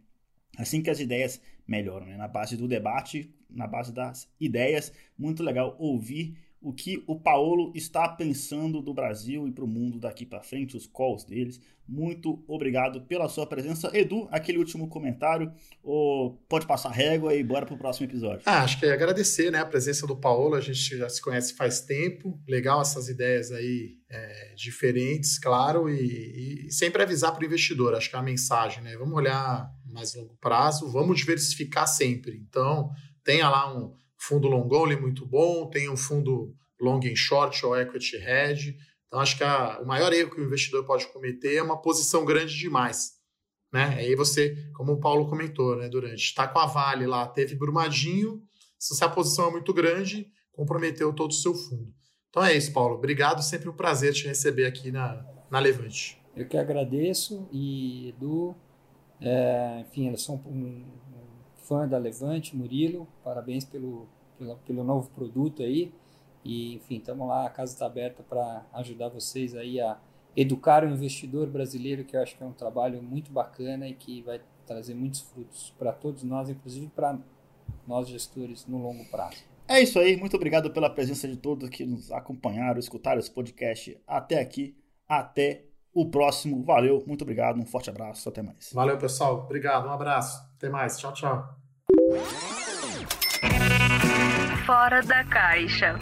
[0.57, 2.17] Assim que as ideias melhoram, né?
[2.17, 6.37] Na base do debate, na base das ideias, muito legal ouvir
[6.67, 10.77] o que o Paulo está pensando do Brasil e para o mundo daqui para frente,
[10.77, 11.61] os calls deles.
[11.87, 13.89] Muito obrigado pela sua presença.
[13.97, 18.43] Edu, aquele último comentário, ou pode passar régua e bora para o próximo episódio.
[18.45, 21.55] Ah, acho que é agradecer né, a presença do Paulo, a gente já se conhece
[21.55, 27.47] faz tempo, legal essas ideias aí é, diferentes, claro, e, e sempre avisar para o
[27.47, 28.97] investidor, acho que é a mensagem, né?
[28.97, 32.45] Vamos olhar mais longo prazo, vamos diversificar sempre.
[32.45, 32.91] Então,
[33.23, 37.77] tenha lá um fundo long only muito bom, tem um fundo long and short ou
[37.77, 38.77] equity hedge.
[39.07, 42.25] Então, acho que a, o maior erro que o investidor pode cometer é uma posição
[42.25, 43.13] grande demais.
[43.73, 43.97] Né?
[43.99, 48.43] Aí você, como o Paulo comentou né, durante, está com a Vale lá, teve Brumadinho,
[48.79, 51.93] se a posição é muito grande, comprometeu todo o seu fundo.
[52.31, 52.97] Então é isso, Paulo.
[52.97, 56.21] Obrigado, sempre um prazer te receber aqui na, na Levante.
[56.35, 58.55] Eu que agradeço e Edu,
[59.21, 60.85] é, enfim, eles são um,
[61.67, 64.07] fã da Levante, Murilo, parabéns pelo,
[64.39, 65.93] pelo, pelo novo produto aí.
[66.45, 69.99] E, enfim, estamos lá, a casa está aberta para ajudar vocês aí a
[70.37, 74.23] educar o investidor brasileiro, que eu acho que é um trabalho muito bacana e que
[74.23, 77.19] vai trazer muitos frutos para todos nós, inclusive para
[77.87, 79.43] nós gestores no longo prazo.
[79.69, 83.99] É isso aí, muito obrigado pela presença de todos que nos acompanharam, escutaram esse podcast
[84.07, 84.77] até aqui.
[85.09, 85.65] Até
[85.97, 86.63] o próximo.
[86.63, 88.71] Valeu, muito obrigado, um forte abraço, até mais.
[88.73, 89.45] Valeu, pessoal.
[89.45, 90.39] Obrigado, um abraço.
[90.57, 90.99] Até mais.
[90.99, 91.57] Tchau, tchau.
[94.67, 95.99] Fora da caixa.